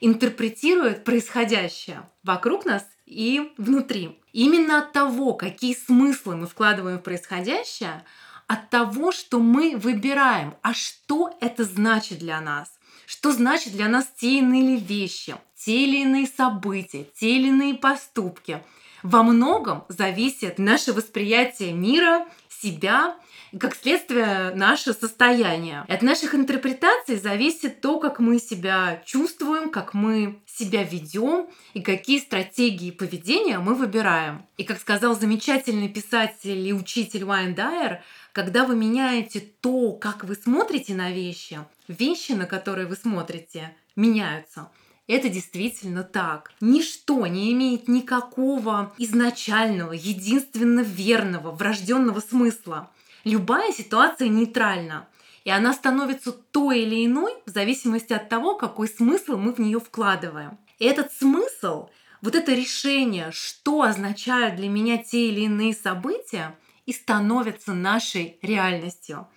интерпретирует 0.00 1.04
происходящее 1.04 2.08
вокруг 2.22 2.64
нас 2.64 2.86
и 3.04 3.52
внутри. 3.58 4.22
Именно 4.32 4.78
от 4.78 4.92
того, 4.92 5.34
какие 5.34 5.74
смыслы 5.74 6.36
мы 6.36 6.46
вкладываем 6.46 6.98
в 6.98 7.02
происходящее, 7.02 8.06
от 8.46 8.70
того, 8.70 9.12
что 9.12 9.38
мы 9.38 9.76
выбираем, 9.76 10.54
а 10.62 10.72
что 10.72 11.36
это 11.42 11.64
значит 11.64 12.20
для 12.20 12.40
нас, 12.40 12.70
что 13.12 13.30
значит 13.30 13.74
для 13.74 13.88
нас 13.88 14.06
те 14.16 14.38
иные 14.38 14.78
вещи, 14.78 15.36
те 15.54 15.84
или 15.84 15.98
иные 15.98 16.26
события, 16.26 17.04
те 17.14 17.36
или 17.36 17.48
иные 17.48 17.74
поступки. 17.74 18.62
Во 19.02 19.22
многом 19.22 19.84
зависит 19.90 20.58
наше 20.58 20.94
восприятие 20.94 21.74
мира, 21.74 22.26
себя 22.48 23.14
как 23.60 23.76
следствие 23.76 24.54
наше 24.54 24.94
состояние. 24.94 25.84
И 25.88 25.92
от 25.92 26.00
наших 26.00 26.34
интерпретаций 26.34 27.16
зависит 27.16 27.82
то, 27.82 28.00
как 28.00 28.18
мы 28.18 28.38
себя 28.38 29.02
чувствуем, 29.04 29.68
как 29.68 29.92
мы 29.92 30.40
себя 30.46 30.82
ведем 30.82 31.48
и 31.74 31.82
какие 31.82 32.18
стратегии 32.18 32.90
поведения 32.90 33.58
мы 33.58 33.74
выбираем. 33.74 34.46
И 34.56 34.64
как 34.64 34.80
сказал 34.80 35.14
замечательный 35.14 35.90
писатель 35.90 36.66
и 36.66 36.72
учитель 36.72 37.24
Уайн 37.24 37.54
Дайер, 37.54 38.02
когда 38.32 38.64
вы 38.64 38.74
меняете 38.74 39.40
то, 39.60 39.92
как 39.92 40.24
вы 40.24 40.34
смотрите 40.34 40.94
на 40.94 41.10
вещи, 41.10 41.60
вещи, 41.92 42.32
на 42.32 42.46
которые 42.46 42.86
вы 42.86 42.96
смотрите, 42.96 43.76
меняются. 43.96 44.70
Это 45.06 45.28
действительно 45.28 46.04
так. 46.04 46.52
Ничто 46.60 47.26
не 47.26 47.52
имеет 47.52 47.88
никакого 47.88 48.92
изначального, 48.98 49.92
единственно 49.92 50.80
верного, 50.80 51.50
врожденного 51.50 52.20
смысла. 52.20 52.90
Любая 53.24 53.72
ситуация 53.72 54.28
нейтральна, 54.28 55.08
и 55.44 55.50
она 55.50 55.72
становится 55.72 56.32
той 56.32 56.82
или 56.82 57.04
иной 57.04 57.34
в 57.46 57.50
зависимости 57.50 58.12
от 58.12 58.28
того, 58.28 58.56
какой 58.56 58.88
смысл 58.88 59.36
мы 59.36 59.52
в 59.52 59.58
нее 59.58 59.80
вкладываем. 59.80 60.58
И 60.78 60.84
этот 60.84 61.12
смысл, 61.12 61.88
вот 62.20 62.34
это 62.34 62.52
решение, 62.54 63.30
что 63.32 63.82
означают 63.82 64.56
для 64.56 64.68
меня 64.68 64.98
те 64.98 65.28
или 65.28 65.42
иные 65.42 65.74
события, 65.74 66.56
и 66.86 66.92
становится 66.92 67.74
нашей 67.74 68.38
реальностью 68.42 69.28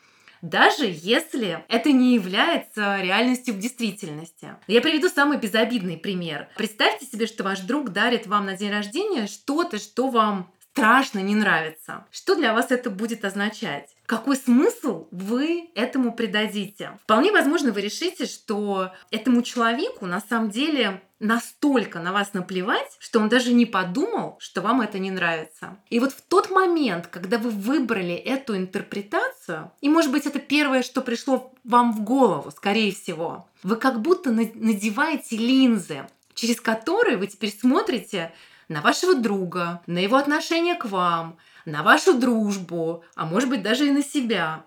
даже 0.50 0.86
если 0.86 1.66
это 1.70 1.92
не 1.92 2.14
является 2.14 3.02
реальностью 3.02 3.54
в 3.54 3.60
действительности. 3.60 4.56
Я 4.68 4.82
приведу 4.82 5.10
самый 5.10 5.38
безобидный 5.38 5.98
пример. 5.98 6.48
Представьте 6.56 7.06
себе, 7.06 7.26
что 7.26 7.44
ваш 7.44 7.62
друг 7.62 7.90
дарит 7.90 8.28
вам 8.28 8.46
на 8.46 8.56
день 8.56 8.72
рождения 8.72 9.28
что-то, 9.28 9.80
что 9.80 10.10
вам 10.10 10.52
страшно 10.72 11.20
не 11.20 11.36
нравится. 11.36 12.06
Что 12.12 12.36
для 12.36 12.54
вас 12.54 12.72
это 12.72 12.90
будет 12.90 13.26
означать? 13.26 13.95
Какой 14.06 14.36
смысл 14.36 15.08
вы 15.12 15.70
этому 15.74 16.14
придадите? 16.14 16.98
Вполне 17.04 17.32
возможно, 17.32 17.72
вы 17.72 17.82
решите, 17.82 18.26
что 18.26 18.92
этому 19.10 19.42
человеку 19.42 20.06
на 20.06 20.22
самом 20.22 20.52
деле 20.52 21.02
настолько 21.20 22.00
на 22.00 22.12
вас 22.12 22.34
наплевать, 22.34 22.98
что 23.00 23.20
он 23.20 23.30
даже 23.30 23.54
не 23.54 23.66
подумал, 23.66 24.38
что 24.40 24.62
вам 24.62 24.82
это 24.82 25.00
не 25.00 25.12
нравится. 25.12 25.78
И 25.90 26.00
вот 26.00 26.12
в 26.12 26.22
тот 26.22 26.52
момент, 26.52 27.08
когда 27.08 27.38
вы 27.38 27.50
выбрали 27.50 28.14
эту 28.14 28.56
интерпретацию, 28.56 29.72
и 29.82 29.90
может 29.90 30.12
быть 30.12 30.26
это 30.26 30.40
первое, 30.40 30.84
что 30.84 31.02
пришло 31.02 31.54
вам 31.64 31.94
в 31.94 32.02
голову, 32.02 32.52
скорее 32.52 32.92
всего, 32.92 33.48
вы 33.64 33.78
как 33.78 34.02
будто 34.02 34.32
надеваете 34.32 35.38
линзы, 35.38 36.08
через 36.34 36.62
которые 36.62 37.18
вы 37.18 37.28
теперь 37.28 37.56
смотрите 37.58 38.34
на 38.68 38.82
вашего 38.82 39.16
друга, 39.16 39.82
на 39.88 40.00
его 40.00 40.18
отношение 40.18 40.76
к 40.76 40.86
вам, 40.86 41.38
на 41.66 41.84
вашу 41.84 42.14
дружбу, 42.14 43.04
а 43.16 43.26
может 43.26 43.50
быть 43.50 43.62
даже 43.62 43.88
и 43.88 43.92
на 43.92 44.04
себя. 44.04 44.64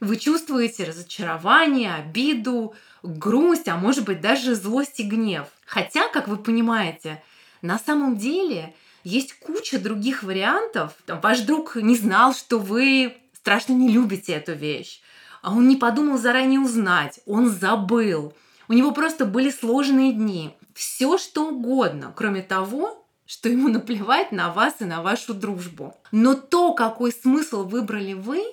Вы 0.00 0.16
чувствуете 0.16 0.84
разочарование, 0.84 1.94
обиду, 1.94 2.74
грусть, 3.02 3.68
а 3.68 3.76
может 3.76 4.04
быть 4.04 4.20
даже 4.20 4.54
злость 4.54 5.00
и 5.00 5.04
гнев. 5.04 5.46
Хотя, 5.64 6.08
как 6.08 6.28
вы 6.28 6.36
понимаете, 6.36 7.22
на 7.62 7.78
самом 7.78 8.16
деле 8.16 8.74
есть 9.04 9.38
куча 9.38 9.78
других 9.78 10.22
вариантов. 10.22 10.92
Ваш 11.06 11.40
друг 11.40 11.76
не 11.76 11.96
знал, 11.96 12.34
что 12.34 12.58
вы 12.58 13.16
страшно 13.32 13.72
не 13.72 13.88
любите 13.88 14.32
эту 14.32 14.52
вещь. 14.52 15.00
А 15.40 15.52
он 15.52 15.66
не 15.66 15.76
подумал 15.76 16.18
заранее 16.18 16.60
узнать, 16.60 17.20
он 17.26 17.50
забыл. 17.50 18.34
У 18.68 18.72
него 18.72 18.92
просто 18.92 19.24
были 19.24 19.50
сложные 19.50 20.12
дни. 20.12 20.54
Все 20.74 21.18
что 21.18 21.48
угодно, 21.48 22.12
кроме 22.16 22.42
того, 22.42 23.01
что 23.32 23.48
ему 23.48 23.68
наплевать 23.68 24.30
на 24.30 24.52
вас 24.52 24.74
и 24.80 24.84
на 24.84 25.00
вашу 25.00 25.32
дружбу. 25.32 25.96
Но 26.10 26.34
то, 26.34 26.74
какой 26.74 27.12
смысл 27.12 27.64
выбрали 27.64 28.12
вы, 28.12 28.44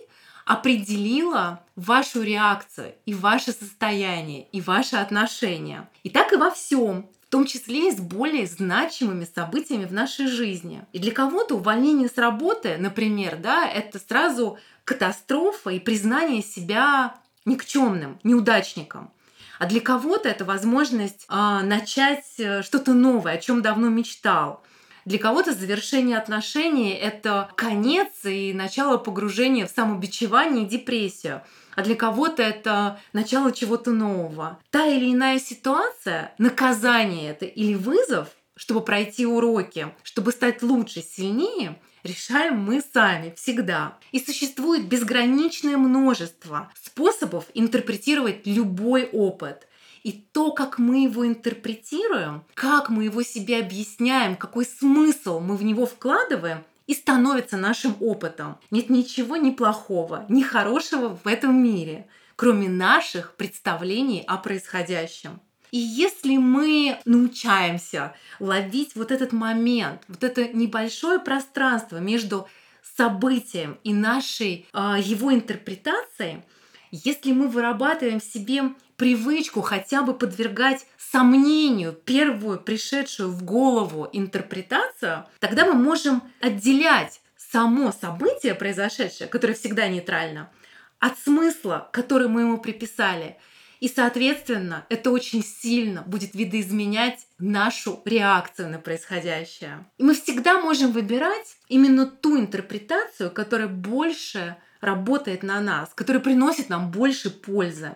определило 0.46 1.62
вашу 1.76 2.22
реакцию 2.22 2.96
и 3.06 3.14
ваше 3.14 3.52
состояние, 3.52 4.48
и 4.54 4.62
ваши 4.62 4.96
отношения. 4.96 5.90
И 6.04 6.10
так 6.10 6.32
и 6.32 6.38
во 6.38 6.50
всем 6.50 7.10
в 7.28 7.30
том 7.30 7.46
числе 7.46 7.90
и 7.90 7.92
с 7.92 8.00
более 8.00 8.48
значимыми 8.48 9.28
событиями 9.36 9.84
в 9.84 9.92
нашей 9.94 10.28
жизни. 10.28 10.86
И 10.94 11.00
для 11.00 11.12
кого-то 11.12 11.58
увольнение 11.58 12.08
с 12.08 12.18
работы, 12.18 12.78
например, 12.80 13.38
да, 13.38 13.68
это 13.68 14.00
сразу 14.00 14.58
катастрофа 14.86 15.72
и 15.72 15.80
признание 15.80 16.42
себя 16.42 17.18
никчемным, 17.44 18.18
неудачником. 18.24 19.12
А 19.60 19.66
для 19.66 19.82
кого-то 19.82 20.30
это 20.30 20.46
возможность 20.46 21.26
э, 21.30 21.60
начать 21.64 22.26
что-то 22.64 22.94
новое, 22.94 23.34
о 23.34 23.38
чем 23.38 23.62
давно 23.62 23.90
мечтал. 23.90 24.64
Для 25.10 25.18
кого-то 25.18 25.54
завершение 25.56 26.20
отношений— 26.20 26.92
это 27.02 27.50
конец 27.56 28.10
и 28.26 28.54
начало 28.54 28.98
погружения 28.98 29.66
в 29.66 29.72
самобичевание 29.72 30.66
и 30.66 30.70
депрессию 30.70 31.42
а 31.76 31.82
для 31.82 31.96
кого-то 31.96 32.44
это 32.44 33.00
начало 33.14 33.54
чего-то 33.54 33.92
нового. 33.92 34.60
Та 34.70 34.86
или 34.86 35.14
иная 35.14 35.40
ситуация, 35.40 36.34
наказание 36.38 37.32
это 37.32 37.46
или 37.46 37.74
вызов, 37.74 38.28
чтобы 38.56 38.82
пройти 38.82 39.26
уроки, 39.26 39.88
чтобы 40.04 40.32
стать 40.34 40.62
лучше, 40.62 41.02
сильнее, 41.02 41.80
решаем 42.04 42.60
мы 42.60 42.82
сами 42.82 43.34
всегда. 43.38 43.98
И 44.12 44.20
существует 44.20 44.90
безграничное 44.90 45.78
множество 45.78 46.70
способов 46.76 47.46
интерпретировать 47.54 48.46
любой 48.46 49.06
опыт. 49.06 49.69
И 50.04 50.12
то, 50.12 50.52
как 50.52 50.80
мы 50.80 51.04
его 51.04 51.26
интерпретируем, 51.26 52.44
как 52.54 52.90
мы 52.90 53.06
его 53.06 53.24
себе 53.24 53.60
объясняем, 53.60 54.36
какой 54.36 54.66
смысл 54.66 55.40
мы 55.40 55.58
в 55.58 55.64
него 55.64 55.86
вкладываем, 55.86 56.64
и 56.90 56.96
становится 56.96 57.56
нашим 57.56 57.96
опытом. 58.00 58.58
Нет 58.72 58.90
ничего 58.90 59.38
ни 59.38 59.52
плохого, 59.52 60.26
ни 60.28 60.42
хорошего 60.42 61.20
в 61.24 61.28
этом 61.28 61.62
мире, 61.64 62.08
кроме 62.36 62.68
наших 62.68 63.36
представлений 63.36 64.24
о 64.26 64.38
происходящем. 64.38 65.40
И 65.72 65.78
если 65.78 66.38
мы 66.38 66.98
научаемся 67.06 68.16
ловить 68.40 68.96
вот 68.96 69.12
этот 69.12 69.34
момент, 69.34 70.02
вот 70.08 70.24
это 70.24 70.48
небольшое 70.48 71.20
пространство 71.20 71.98
между 71.98 72.48
событием 72.98 73.78
и 73.84 73.94
нашей 73.94 74.66
э, 74.74 74.96
его 75.00 75.32
интерпретацией, 75.32 76.42
если 76.92 77.34
мы 77.34 77.50
вырабатываем 77.50 78.20
в 78.20 78.24
себе 78.24 78.74
привычку 79.00 79.62
хотя 79.62 80.04
бы 80.04 80.14
подвергать 80.14 80.86
сомнению 80.98 81.94
первую 81.94 82.60
пришедшую 82.60 83.30
в 83.30 83.44
голову 83.44 84.08
интерпретацию, 84.12 85.26
тогда 85.40 85.66
мы 85.66 85.74
можем 85.74 86.22
отделять 86.42 87.22
само 87.38 87.92
событие 87.92 88.54
произошедшее, 88.54 89.28
которое 89.28 89.54
всегда 89.54 89.88
нейтрально, 89.88 90.52
от 91.00 91.18
смысла, 91.18 91.90
который 91.94 92.28
мы 92.28 92.42
ему 92.42 92.60
приписали. 92.60 93.38
И, 93.80 93.88
соответственно, 93.88 94.86
это 94.90 95.10
очень 95.10 95.42
сильно 95.42 96.02
будет 96.02 96.36
видоизменять 96.36 97.26
нашу 97.40 98.02
реакцию 98.04 98.70
на 98.70 98.78
происходящее. 98.78 99.86
И 99.98 100.04
мы 100.04 100.14
всегда 100.14 100.60
можем 100.60 100.92
выбирать 100.92 101.56
именно 101.70 102.06
ту 102.06 102.38
интерпретацию, 102.38 103.32
которая 103.32 103.70
больше 103.70 104.58
работает 104.82 105.44
на 105.44 105.62
нас, 105.62 105.90
которая 105.96 106.22
приносит 106.22 106.68
нам 106.68 106.92
больше 106.92 107.30
пользы 107.30 107.96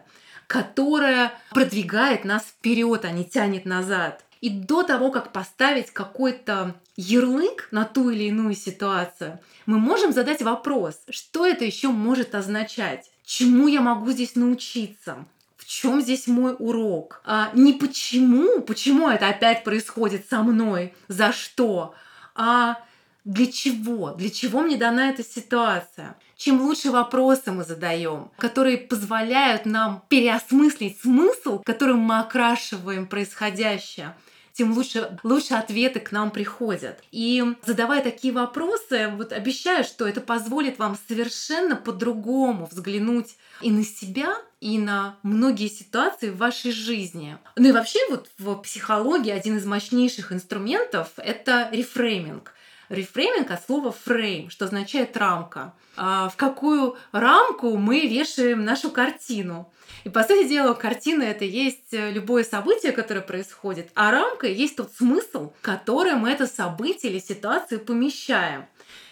которая 0.53 1.33
продвигает 1.49 2.25
нас 2.25 2.43
вперед, 2.43 3.05
а 3.05 3.09
не 3.09 3.25
тянет 3.25 3.65
назад. 3.65 4.23
И 4.39 4.51
до 4.51 4.83
того, 4.83 5.09
как 5.09 5.31
поставить 5.31 5.89
какой-то 5.89 6.75
ярлык 6.95 7.69
на 7.71 7.85
ту 7.85 8.11
или 8.11 8.25
иную 8.25 8.53
ситуацию, 8.53 9.39
мы 9.65 9.79
можем 9.79 10.13
задать 10.13 10.43
вопрос, 10.43 11.01
что 11.09 11.47
это 11.47 11.65
еще 11.65 11.87
может 11.87 12.35
означать? 12.35 13.09
Чему 13.25 13.67
я 13.67 13.81
могу 13.81 14.11
здесь 14.11 14.35
научиться? 14.35 15.25
В 15.57 15.65
чем 15.65 16.03
здесь 16.03 16.27
мой 16.27 16.55
урок? 16.59 17.23
А, 17.25 17.49
не 17.55 17.73
почему, 17.73 18.61
почему 18.61 19.09
это 19.09 19.29
опять 19.29 19.63
происходит 19.63 20.27
со 20.29 20.43
мной, 20.43 20.93
за 21.07 21.31
что, 21.31 21.95
а 22.35 22.77
для 23.25 23.47
чего? 23.47 24.11
Для 24.11 24.29
чего 24.29 24.61
мне 24.61 24.77
дана 24.77 25.09
эта 25.09 25.23
ситуация? 25.23 26.15
Чем 26.35 26.61
лучше 26.61 26.91
вопросы 26.91 27.51
мы 27.51 27.63
задаем, 27.63 28.31
которые 28.37 28.77
позволяют 28.77 29.65
нам 29.65 30.03
переосмыслить 30.09 30.99
смысл, 30.99 31.61
которым 31.63 31.99
мы 31.99 32.19
окрашиваем 32.19 33.07
происходящее, 33.07 34.15
тем 34.53 34.71
лучше, 34.73 35.17
лучше 35.23 35.55
ответы 35.55 35.99
к 35.99 36.11
нам 36.11 36.29
приходят. 36.29 37.03
И 37.11 37.43
задавая 37.65 38.03
такие 38.03 38.33
вопросы, 38.33 39.11
вот 39.15 39.33
обещаю, 39.33 39.83
что 39.83 40.07
это 40.07 40.21
позволит 40.21 40.77
вам 40.77 40.97
совершенно 41.07 41.75
по-другому 41.75 42.67
взглянуть 42.71 43.35
и 43.61 43.71
на 43.71 43.83
себя, 43.83 44.37
и 44.61 44.77
на 44.77 45.17
многие 45.23 45.69
ситуации 45.69 46.29
в 46.29 46.37
вашей 46.37 46.71
жизни. 46.71 47.37
Ну 47.55 47.69
и 47.69 47.71
вообще 47.71 47.99
вот 48.09 48.29
в 48.37 48.55
психологии 48.61 49.31
один 49.31 49.57
из 49.57 49.65
мощнейших 49.65 50.31
инструментов— 50.31 51.09
это 51.17 51.69
рефрейминг— 51.71 52.53
Рефрейминг 52.89 53.51
от 53.51 53.65
слова 53.65 53.91
фрейм, 53.91 54.49
что 54.49 54.65
означает 54.65 55.15
рамка. 55.17 55.73
А 55.95 56.29
в 56.29 56.35
какую 56.35 56.97
рамку 57.11 57.77
мы 57.77 58.07
вешаем 58.07 58.65
нашу 58.65 58.89
картину. 58.91 59.71
И, 60.03 60.09
по 60.09 60.23
сути 60.23 60.47
дела, 60.47 60.73
картина— 60.73 61.23
это 61.23 61.45
есть 61.45 61.91
любое 61.91 62.43
событие, 62.43 62.91
которое 62.91 63.21
происходит, 63.21 63.89
а 63.95 64.11
рамка— 64.11 64.47
есть 64.47 64.75
тот 64.75 64.91
смысл, 64.93 65.53
который 65.61 66.15
мы 66.15 66.31
это 66.31 66.45
событие 66.45 67.11
или 67.11 67.19
ситуацию 67.19 67.79
помещаем. 67.79 68.65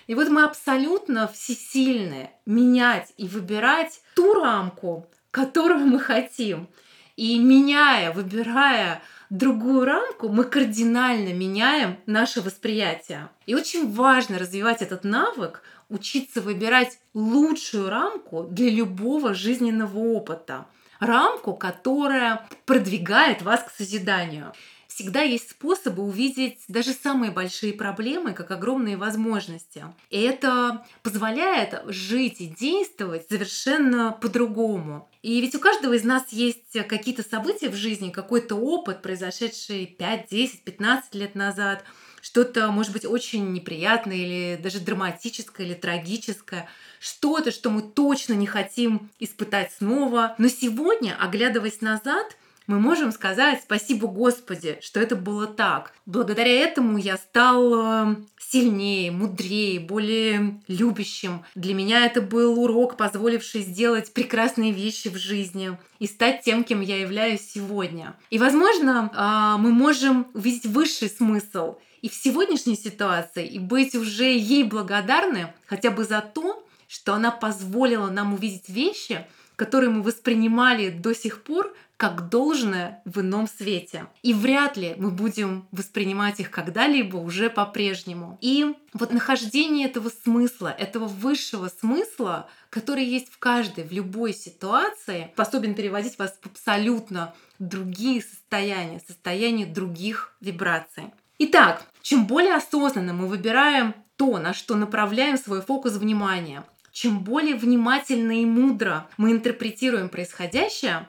И 0.08 0.16
вот 0.16 0.28
мы 0.28 0.44
абсолютно 0.44 1.28
всесильны 1.28 2.32
менять 2.46 3.14
и 3.16 3.28
выбирать 3.28 4.02
ту 4.16 4.34
рамку, 4.34 5.08
которую 5.30 5.86
мы 5.86 6.00
хотим. 6.00 6.68
И 7.16 7.40
меняя, 7.40 8.12
выбирая 8.12 9.02
другую 9.32 9.86
рамку, 9.86 10.30
мы 10.30 10.44
кардинально 10.44 11.34
меняем 11.34 11.98
наше 12.06 12.42
восприятие. 12.42 13.30
И 13.48 13.56
очень 13.56 13.92
важно 13.92 14.38
развивать 14.38 14.82
этот 14.82 15.04
навык, 15.04 15.64
учиться 15.90 16.42
выбирать 16.42 17.00
лучшую 17.14 17.90
рамку 17.90 18.44
для 18.44 18.70
любого 18.70 19.34
жизненного 19.34 19.98
опыта. 19.98 20.68
Рамку, 21.00 21.56
которая 21.56 22.48
продвигает 22.66 23.42
вас 23.42 23.64
к 23.64 23.72
созиданию 23.72 24.54
всегда 25.02 25.24
есть 25.24 25.50
способы 25.50 26.04
увидеть 26.04 26.60
даже 26.68 26.94
самые 26.94 27.32
большие 27.32 27.74
проблемы 27.74 28.34
как 28.34 28.52
огромные 28.52 28.98
возможности. 28.98 29.84
И 30.12 30.22
это 30.22 30.86
позволяет 31.02 31.82
жить 31.88 32.40
и 32.40 32.46
действовать 32.46 33.28
совершенно 33.28 34.12
по-другому. 34.12 35.10
И 35.24 35.42
ведь 35.42 35.56
у 35.56 35.60
каждого 35.60 35.94
из 35.94 36.04
нас 36.04 36.32
есть 36.32 36.74
какие-то 36.88 37.24
события 37.24 37.70
в 37.70 37.76
жизни, 37.76 38.12
какой-то 38.12 38.56
опыт, 38.56 39.02
произошедший 39.02 39.88
5, 39.88 40.28
10, 40.30 40.64
15 40.64 41.16
лет 41.16 41.34
назад, 41.34 41.84
что-то, 42.22 42.68
может 42.72 42.94
быть, 42.94 43.06
очень 43.06 43.52
неприятное 43.52 44.18
или 44.18 44.60
даже 44.62 44.80
драматическое 44.80 45.66
или 45.66 45.74
трагическое, 45.74 46.70
что-то, 47.00 47.50
что 47.50 47.72
мы 47.72 47.82
точно 47.82 48.34
не 48.34 48.46
хотим 48.46 49.10
испытать 49.18 49.72
снова. 49.74 50.36
Но 50.38 50.48
сегодня, 50.48 51.18
оглядываясь 51.20 51.82
назад, 51.82 52.38
мы 52.72 52.80
можем 52.80 53.12
сказать 53.12 53.62
спасибо 53.62 54.08
Господи, 54.08 54.80
что 54.82 55.02
это 55.02 55.18
было 55.18 55.46
так. 55.46 55.94
Благодаря 56.06 56.52
этому 56.52 56.98
я 56.98 57.18
стал 57.18 58.16
сильнее, 58.40 59.12
мудрее, 59.12 59.82
более 59.82 60.62
любящим. 60.70 61.44
Для 61.54 61.74
меня 61.74 62.06
это 62.06 62.22
был 62.22 62.58
урок, 62.64 62.96
позволивший 62.96 63.62
сделать 63.62 64.14
прекрасные 64.14 64.72
вещи 64.72 65.10
в 65.10 65.18
жизни 65.18 65.78
и 66.00 66.08
стать 66.08 66.44
тем, 66.44 66.64
кем 66.64 66.80
я 66.80 67.02
являюсь 67.02 67.42
сегодня. 67.42 68.16
И, 68.30 68.40
возможно, 68.40 69.12
а, 69.14 69.58
мы 69.58 69.72
можем 69.72 70.28
увидеть 70.34 70.66
высший 70.66 71.10
смысл 71.10 71.76
и 72.02 72.08
в 72.08 72.14
сегодняшней 72.14 72.78
ситуации, 72.78 73.46
и 73.46 73.60
быть 73.60 73.96
уже 73.96 74.26
ей 74.26 74.64
благодарны 74.64 75.54
хотя 75.66 75.92
бы 75.92 76.06
за 76.06 76.22
то, 76.22 76.66
что 76.88 77.14
она 77.14 77.32
позволила 77.32 78.10
нам 78.10 78.34
увидеть 78.34 78.70
вещи, 78.70 79.26
которые 79.56 79.92
мы 79.92 80.02
воспринимали 80.02 80.90
до 80.90 81.14
сих 81.14 81.44
пор 81.44 81.74
как 82.02 82.30
должное 82.30 83.00
в 83.06 83.20
ином 83.20 83.48
свете. 83.48 84.08
И 84.24 84.34
вряд 84.34 84.76
ли 84.76 84.96
мы 84.98 85.12
будем 85.12 85.68
воспринимать 85.72 86.40
их 86.40 86.50
когда-либо 86.50 87.18
уже 87.18 87.52
по-прежнему. 87.52 88.40
И 88.42 88.74
вот 88.94 89.14
нахождение 89.14 89.88
этого 89.88 90.10
смысла, 90.10 90.70
этого 90.70 91.06
высшего 91.06 91.68
смысла, 91.68 92.50
который 92.72 93.06
есть 93.06 93.32
в 93.32 93.38
каждой, 93.38 93.84
в 93.84 93.92
любой 93.92 94.34
ситуации, 94.34 95.30
способен 95.34 95.76
переводить 95.76 96.18
вас 96.18 96.40
в 96.42 96.48
абсолютно 96.48 97.36
другие 97.60 98.24
состояния, 98.24 99.00
состояния 99.06 99.68
других 99.68 100.34
вибраций. 100.42 101.04
Итак, 101.38 101.86
чем 102.02 102.26
более 102.26 102.56
осознанно 102.56 103.14
мы 103.14 103.28
выбираем 103.28 103.94
то, 104.16 104.40
на 104.40 104.56
что 104.56 104.74
направляем 104.74 105.38
свой 105.38 105.62
фокус 105.62 105.94
внимания, 105.98 106.64
чем 106.92 107.20
более 107.20 107.54
внимательно 107.54 108.42
и 108.42 108.46
мудро 108.46 109.08
мы 109.18 109.34
интерпретируем 109.34 110.10
происходящее, 110.10 111.08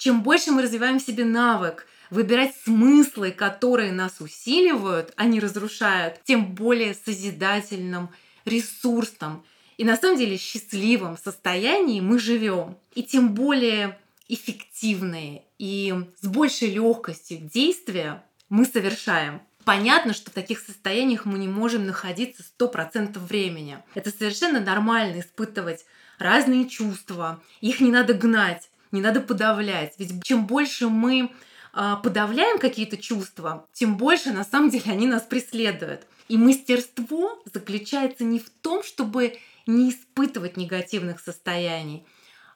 чем 0.00 0.22
больше 0.22 0.50
мы 0.50 0.62
развиваем 0.62 0.98
в 0.98 1.02
себе 1.02 1.26
навык 1.26 1.86
выбирать 2.08 2.56
смыслы, 2.64 3.32
которые 3.32 3.92
нас 3.92 4.16
усиливают, 4.18 5.12
а 5.16 5.26
не 5.26 5.38
разрушают, 5.40 6.20
тем 6.24 6.54
более 6.54 6.94
созидательным, 6.94 8.08
ресурсным 8.46 9.44
и 9.76 9.84
на 9.84 9.96
самом 9.96 10.16
деле 10.16 10.38
счастливом 10.38 11.18
состоянии 11.18 12.00
мы 12.00 12.18
живем. 12.18 12.78
И 12.94 13.02
тем 13.02 13.34
более 13.34 13.98
эффективные 14.26 15.44
и 15.58 15.94
с 16.20 16.26
большей 16.26 16.70
легкостью 16.70 17.38
действия 17.38 18.24
мы 18.48 18.64
совершаем. 18.64 19.42
Понятно, 19.64 20.14
что 20.14 20.30
в 20.30 20.34
таких 20.34 20.60
состояниях 20.60 21.26
мы 21.26 21.38
не 21.38 21.48
можем 21.48 21.86
находиться 21.86 22.42
100% 22.58 23.18
времени. 23.18 23.78
Это 23.94 24.10
совершенно 24.10 24.60
нормально 24.60 25.20
испытывать 25.20 25.84
разные 26.18 26.68
чувства. 26.68 27.42
Их 27.60 27.80
не 27.80 27.90
надо 27.90 28.14
гнать 28.14 28.69
не 28.92 29.00
надо 29.00 29.20
подавлять. 29.20 29.94
Ведь 29.98 30.22
чем 30.24 30.46
больше 30.46 30.88
мы 30.88 31.30
а, 31.72 31.96
подавляем 31.96 32.58
какие-то 32.58 32.96
чувства, 32.96 33.66
тем 33.72 33.96
больше 33.96 34.32
на 34.32 34.44
самом 34.44 34.70
деле 34.70 34.92
они 34.92 35.06
нас 35.06 35.22
преследуют. 35.22 36.06
И 36.28 36.36
мастерство 36.36 37.42
заключается 37.52 38.24
не 38.24 38.38
в 38.38 38.50
том, 38.50 38.82
чтобы 38.82 39.38
не 39.66 39.90
испытывать 39.90 40.56
негативных 40.56 41.20
состояний, 41.20 42.04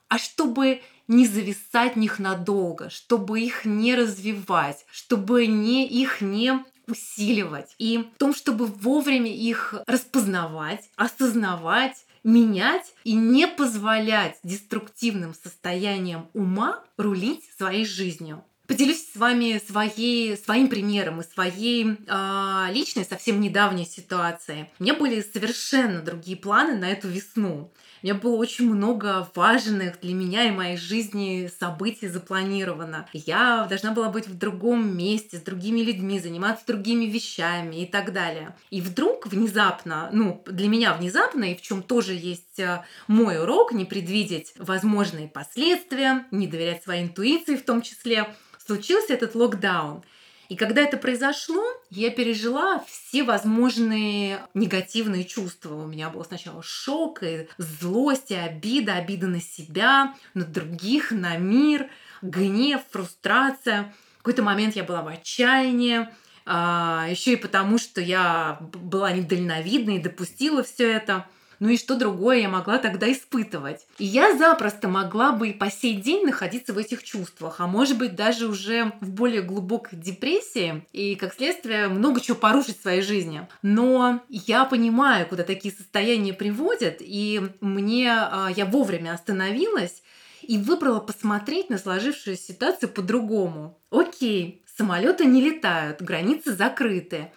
а 0.08 0.18
чтобы 0.18 0.82
не 1.08 1.26
зависать 1.26 1.94
в 1.94 1.98
них 1.98 2.18
надолго, 2.18 2.90
чтобы 2.90 3.40
их 3.40 3.64
не 3.64 3.94
развивать, 3.94 4.84
чтобы 4.90 5.46
не, 5.46 5.86
их 5.86 6.20
не 6.20 6.64
усиливать. 6.86 7.74
И 7.78 7.98
в 7.98 8.18
том, 8.18 8.34
чтобы 8.34 8.66
вовремя 8.66 9.32
их 9.34 9.74
распознавать, 9.86 10.90
осознавать 10.96 12.04
менять 12.24 12.94
и 13.04 13.14
не 13.14 13.46
позволять 13.46 14.38
деструктивным 14.42 15.34
состояниям 15.34 16.28
ума 16.32 16.82
рулить 16.96 17.44
своей 17.56 17.84
жизнью. 17.84 18.42
Поделюсь 18.66 19.12
с 19.12 19.16
вами 19.16 19.60
своей, 19.68 20.38
своим 20.38 20.68
примером 20.68 21.20
и 21.20 21.24
своей 21.24 21.84
э, 21.84 22.66
личной, 22.72 23.04
совсем 23.04 23.38
недавней 23.38 23.84
ситуацией. 23.84 24.70
У 24.78 24.82
меня 24.82 24.94
были 24.94 25.20
совершенно 25.20 26.00
другие 26.00 26.38
планы 26.38 26.74
на 26.74 26.90
эту 26.90 27.08
весну. 27.08 27.74
У 28.04 28.06
меня 28.06 28.16
было 28.16 28.36
очень 28.36 28.68
много 28.68 29.26
важных 29.34 29.98
для 30.02 30.12
меня 30.12 30.44
и 30.44 30.50
моей 30.50 30.76
жизни 30.76 31.50
событий 31.58 32.06
запланировано. 32.06 33.08
Я 33.14 33.64
должна 33.66 33.92
была 33.92 34.10
быть 34.10 34.28
в 34.28 34.36
другом 34.36 34.94
месте, 34.94 35.38
с 35.38 35.40
другими 35.40 35.80
людьми, 35.80 36.20
заниматься 36.20 36.66
другими 36.66 37.06
вещами 37.06 37.76
и 37.76 37.86
так 37.86 38.12
далее. 38.12 38.54
И 38.68 38.82
вдруг 38.82 39.26
внезапно, 39.26 40.10
ну, 40.12 40.42
для 40.44 40.68
меня 40.68 40.92
внезапно, 40.92 41.44
и 41.44 41.54
в 41.54 41.62
чем 41.62 41.82
тоже 41.82 42.12
есть 42.12 42.58
э, 42.58 42.84
мой 43.08 43.40
урок, 43.40 43.72
не 43.72 43.86
предвидеть 43.86 44.52
возможные 44.58 45.26
последствия, 45.26 46.26
не 46.30 46.46
доверять 46.46 46.82
своей 46.82 47.04
интуиции 47.04 47.56
в 47.56 47.64
том 47.64 47.80
числе, 47.80 48.34
случился 48.58 49.14
этот 49.14 49.34
локдаун. 49.34 50.02
И 50.48 50.56
когда 50.56 50.82
это 50.82 50.96
произошло, 50.96 51.64
я 51.90 52.10
пережила 52.10 52.84
все 52.86 53.22
возможные 53.24 54.46
негативные 54.52 55.24
чувства. 55.24 55.74
У 55.74 55.86
меня 55.86 56.10
был 56.10 56.24
сначала 56.24 56.62
шок, 56.62 57.22
и 57.22 57.48
злость, 57.58 58.30
и 58.30 58.34
обида, 58.34 58.94
обида 58.96 59.26
на 59.26 59.40
себя, 59.40 60.14
на 60.34 60.44
других, 60.44 61.10
на 61.10 61.36
мир, 61.36 61.88
гнев, 62.20 62.82
фрустрация. 62.90 63.94
В 64.14 64.18
какой-то 64.18 64.42
момент 64.42 64.76
я 64.76 64.84
была 64.84 65.02
в 65.02 65.08
отчаянии, 65.08 66.08
а, 66.46 67.06
еще 67.08 67.32
и 67.32 67.36
потому, 67.36 67.78
что 67.78 68.00
я 68.00 68.58
была 68.60 69.12
недальновидна 69.12 69.96
и 69.96 70.02
допустила 70.02 70.62
все 70.62 70.90
это. 70.90 71.26
Ну 71.64 71.70
и 71.70 71.78
что 71.78 71.96
другое 71.96 72.40
я 72.40 72.50
могла 72.50 72.76
тогда 72.76 73.10
испытывать? 73.10 73.86
И 73.96 74.04
я 74.04 74.36
запросто 74.36 74.86
могла 74.86 75.32
бы 75.32 75.48
и 75.48 75.52
по 75.54 75.70
сей 75.70 75.94
день 75.94 76.26
находиться 76.26 76.74
в 76.74 76.76
этих 76.76 77.02
чувствах, 77.02 77.54
а 77.58 77.66
может 77.66 77.96
быть 77.96 78.14
даже 78.14 78.48
уже 78.48 78.92
в 79.00 79.08
более 79.08 79.40
глубокой 79.40 79.98
депрессии 79.98 80.84
и, 80.92 81.14
как 81.14 81.32
следствие, 81.32 81.88
много 81.88 82.20
чего 82.20 82.36
порушить 82.36 82.78
в 82.78 82.82
своей 82.82 83.00
жизни. 83.00 83.48
Но 83.62 84.20
я 84.28 84.66
понимаю, 84.66 85.26
куда 85.26 85.42
такие 85.42 85.72
состояния 85.72 86.34
приводят, 86.34 86.96
и 87.00 87.40
мне 87.62 88.12
а, 88.12 88.50
я 88.54 88.66
вовремя 88.66 89.14
остановилась 89.14 90.02
и 90.42 90.58
выбрала 90.58 91.00
посмотреть 91.00 91.70
на 91.70 91.78
сложившуюся 91.78 92.42
ситуацию 92.42 92.90
по-другому. 92.90 93.80
Окей, 93.90 94.62
самолеты 94.76 95.24
не 95.24 95.40
летают, 95.40 96.02
границы 96.02 96.54
закрыты. 96.54 97.30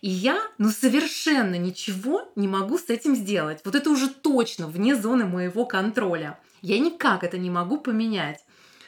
И 0.00 0.08
я, 0.08 0.40
ну, 0.56 0.70
совершенно 0.70 1.56
ничего 1.56 2.30
не 2.34 2.48
могу 2.48 2.78
с 2.78 2.88
этим 2.88 3.14
сделать. 3.14 3.60
Вот 3.64 3.74
это 3.74 3.90
уже 3.90 4.08
точно 4.08 4.66
вне 4.66 4.96
зоны 4.96 5.26
моего 5.26 5.66
контроля. 5.66 6.38
Я 6.62 6.78
никак 6.78 7.22
это 7.22 7.36
не 7.36 7.50
могу 7.50 7.78
поменять. 7.78 8.44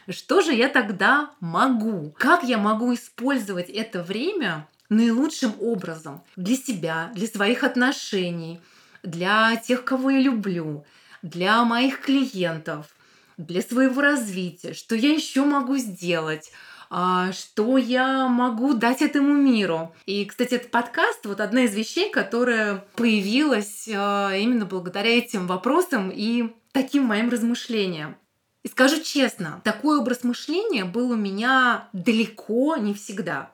Что 0.08 0.40
же 0.40 0.52
я 0.52 0.68
тогда 0.68 1.30
могу? 1.40 2.14
Как 2.18 2.42
я 2.44 2.58
могу 2.58 2.94
использовать 2.94 3.68
это 3.68 4.02
время 4.02 4.66
наилучшим 4.88 5.54
образом 5.60 6.22
для 6.36 6.56
себя, 6.56 7.12
для 7.14 7.26
своих 7.26 7.62
отношений, 7.62 8.60
для 9.02 9.56
тех, 9.56 9.84
кого 9.84 10.10
я 10.10 10.20
люблю, 10.20 10.84
для 11.22 11.62
моих 11.64 12.00
клиентов, 12.00 12.86
для 13.36 13.62
своего 13.62 14.00
развития? 14.00 14.72
Что 14.72 14.94
я 14.94 15.12
еще 15.12 15.44
могу 15.44 15.76
сделать? 15.76 16.52
А, 16.94 17.32
что 17.32 17.78
я 17.78 18.28
могу 18.28 18.74
дать 18.74 19.00
этому 19.00 19.32
миру. 19.32 19.94
И, 20.04 20.26
кстати, 20.26 20.56
этот 20.56 20.70
подкаст 20.70 21.24
вот 21.24 21.40
одна 21.40 21.62
из 21.62 21.74
вещей, 21.74 22.10
которая 22.10 22.84
появилась 22.96 23.88
а, 23.90 24.36
именно 24.36 24.66
благодаря 24.66 25.16
этим 25.16 25.46
вопросам 25.46 26.10
и 26.14 26.54
таким 26.72 27.04
моим 27.04 27.30
размышлениям. 27.30 28.16
И 28.62 28.68
скажу 28.68 29.00
честно, 29.02 29.62
такой 29.64 30.00
образ 30.00 30.22
мышления 30.22 30.84
был 30.84 31.12
у 31.12 31.16
меня 31.16 31.88
далеко 31.94 32.76
не 32.76 32.92
всегда. 32.92 33.50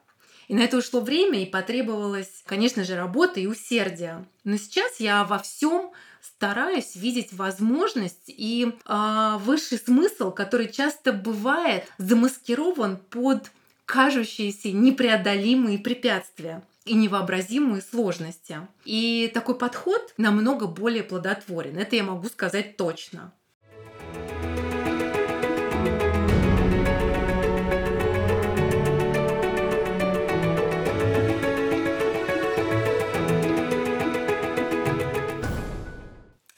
И 0.48 0.54
на 0.54 0.60
это 0.60 0.78
ушло 0.78 1.00
время, 1.00 1.42
и 1.42 1.46
потребовалось, 1.46 2.42
конечно 2.46 2.82
же, 2.82 2.96
работа 2.96 3.38
и 3.38 3.46
усердие. 3.46 4.24
Но 4.44 4.56
сейчас 4.56 4.98
я 4.98 5.24
во 5.24 5.38
всем 5.38 5.92
стараюсь 6.22 6.96
видеть 6.96 7.32
возможность 7.32 8.24
и 8.28 8.72
э, 8.86 9.36
высший 9.40 9.78
смысл, 9.78 10.32
который 10.32 10.68
часто 10.68 11.12
бывает 11.12 11.86
замаскирован 11.98 12.96
под 12.96 13.50
кажущиеся 13.84 14.72
непреодолимые 14.72 15.78
препятствия 15.78 16.62
и 16.84 16.94
невообразимые 16.94 17.82
сложности. 17.82 18.60
И 18.84 19.30
такой 19.34 19.56
подход 19.56 20.14
намного 20.16 20.66
более 20.66 21.02
плодотворен. 21.02 21.76
Это 21.76 21.96
я 21.96 22.04
могу 22.04 22.28
сказать 22.28 22.76
точно. 22.76 23.32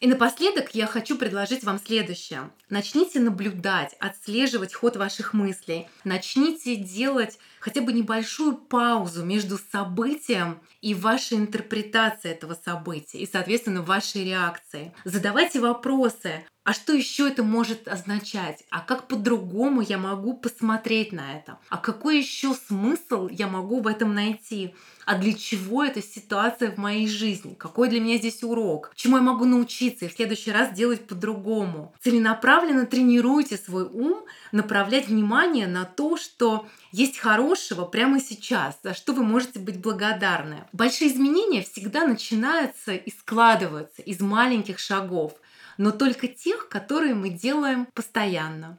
И 0.01 0.07
напоследок 0.07 0.75
я 0.75 0.87
хочу 0.87 1.19
предложить 1.19 1.63
вам 1.63 1.79
следующее. 1.79 2.51
Начните 2.71 3.21
наблюдать, 3.21 3.95
отслеживать 4.01 4.73
ход 4.73 4.97
ваших 4.97 5.35
мыслей. 5.35 5.89
Начните 6.05 6.77
делать 6.77 7.39
хотя 7.61 7.83
бы 7.83 7.93
небольшую 7.93 8.57
паузу 8.57 9.27
между 9.27 9.59
событием 9.59 10.63
и 10.81 10.95
вашей 10.95 11.37
интерпретацией 11.37 12.35
этого 12.35 12.55
события, 12.55 13.19
и, 13.19 13.29
соответственно, 13.31 13.83
вашей 13.83 14.25
реакцией. 14.25 14.93
Задавайте 15.05 15.61
вопросы. 15.61 16.47
А 16.62 16.75
что 16.75 16.92
еще 16.92 17.27
это 17.27 17.42
может 17.42 17.88
означать? 17.88 18.64
А 18.70 18.81
как 18.81 19.09
по-другому 19.09 19.81
я 19.81 19.96
могу 19.96 20.35
посмотреть 20.35 21.11
на 21.11 21.38
это? 21.38 21.59
А 21.70 21.79
какой 21.79 22.18
еще 22.18 22.55
смысл 22.55 23.29
я 23.29 23.46
могу 23.46 23.81
в 23.81 23.87
этом 23.87 24.14
найти? 24.14 24.75
А 25.07 25.16
для 25.16 25.33
чего 25.33 25.83
эта 25.83 26.03
ситуация 26.03 26.70
в 26.70 26.77
моей 26.77 27.09
жизни? 27.09 27.55
Какой 27.55 27.88
для 27.88 27.99
меня 27.99 28.18
здесь 28.18 28.42
урок? 28.42 28.92
Чему 28.94 29.16
я 29.16 29.23
могу 29.23 29.46
научиться 29.46 30.05
и 30.05 30.09
в 30.09 30.12
следующий 30.12 30.53
раз 30.53 30.75
делать 30.75 31.07
по-другому? 31.07 31.94
Целенаправленно 32.03 32.85
тренируйте 32.85 33.57
свой 33.57 33.85
ум 33.85 34.23
направлять 34.53 35.09
внимание 35.09 35.66
на 35.66 35.87
то, 35.87 36.18
что 36.18 36.68
есть 36.92 37.16
хорошего 37.16 37.87
прямо 37.87 38.20
сейчас, 38.20 38.79
за 38.83 38.92
что 38.92 39.14
вы 39.14 39.25
можете 39.25 39.61
быть 39.61 39.81
благодарны. 39.81 40.68
Большие 40.75 41.11
изменения 41.11 41.62
всегда 41.62 42.07
начинаются 42.07 42.92
и 42.92 43.11
складываются 43.11 44.03
из 44.03 44.20
маленьких 44.20 44.79
шагов– 44.79 45.33
но 45.81 45.93
только 45.93 46.29
тех, 46.29 46.69
которые 46.69 47.14
мы 47.14 47.31
делаем 47.31 47.87
постоянно. 47.95 48.79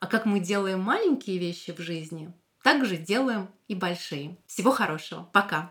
А 0.00 0.08
как 0.08 0.26
мы 0.26 0.40
делаем 0.40 0.80
маленькие 0.80 1.38
вещи 1.38 1.70
в 1.70 1.78
жизни, 1.78 2.32
так 2.64 2.84
же 2.86 2.96
делаем 2.96 3.48
и 3.68 3.76
большие. 3.76 4.36
Всего 4.48 4.72
хорошего. 4.72 5.30
Пока. 5.32 5.70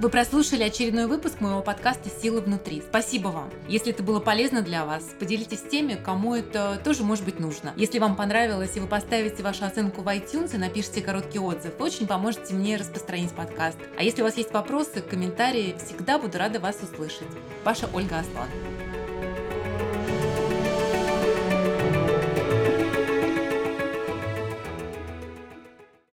Вы 0.00 0.08
прослушали 0.08 0.62
очередной 0.62 1.06
выпуск 1.06 1.42
моего 1.42 1.60
подкаста 1.60 2.08
«Сила 2.08 2.40
внутри». 2.40 2.80
Спасибо 2.80 3.28
вам. 3.28 3.50
Если 3.68 3.92
это 3.92 4.02
было 4.02 4.18
полезно 4.18 4.62
для 4.62 4.86
вас, 4.86 5.04
поделитесь 5.18 5.58
с 5.58 5.68
теми, 5.68 5.94
кому 6.02 6.34
это 6.34 6.80
тоже 6.82 7.04
может 7.04 7.26
быть 7.26 7.38
нужно. 7.38 7.74
Если 7.76 7.98
вам 7.98 8.16
понравилось 8.16 8.74
и 8.76 8.80
вы 8.80 8.86
поставите 8.86 9.42
вашу 9.42 9.66
оценку 9.66 10.00
в 10.00 10.06
iTunes 10.06 10.54
и 10.54 10.56
напишите 10.56 11.02
короткий 11.02 11.38
отзыв, 11.38 11.74
вы 11.78 11.84
очень 11.84 12.06
поможете 12.06 12.54
мне 12.54 12.78
распространить 12.78 13.32
подкаст. 13.32 13.76
А 13.98 14.02
если 14.02 14.22
у 14.22 14.24
вас 14.24 14.38
есть 14.38 14.54
вопросы, 14.54 15.02
комментарии, 15.02 15.76
всегда 15.84 16.18
буду 16.18 16.38
рада 16.38 16.60
вас 16.60 16.78
услышать. 16.82 17.28
Ваша 17.62 17.86
Ольга 17.92 18.20
Аслан. 18.20 18.48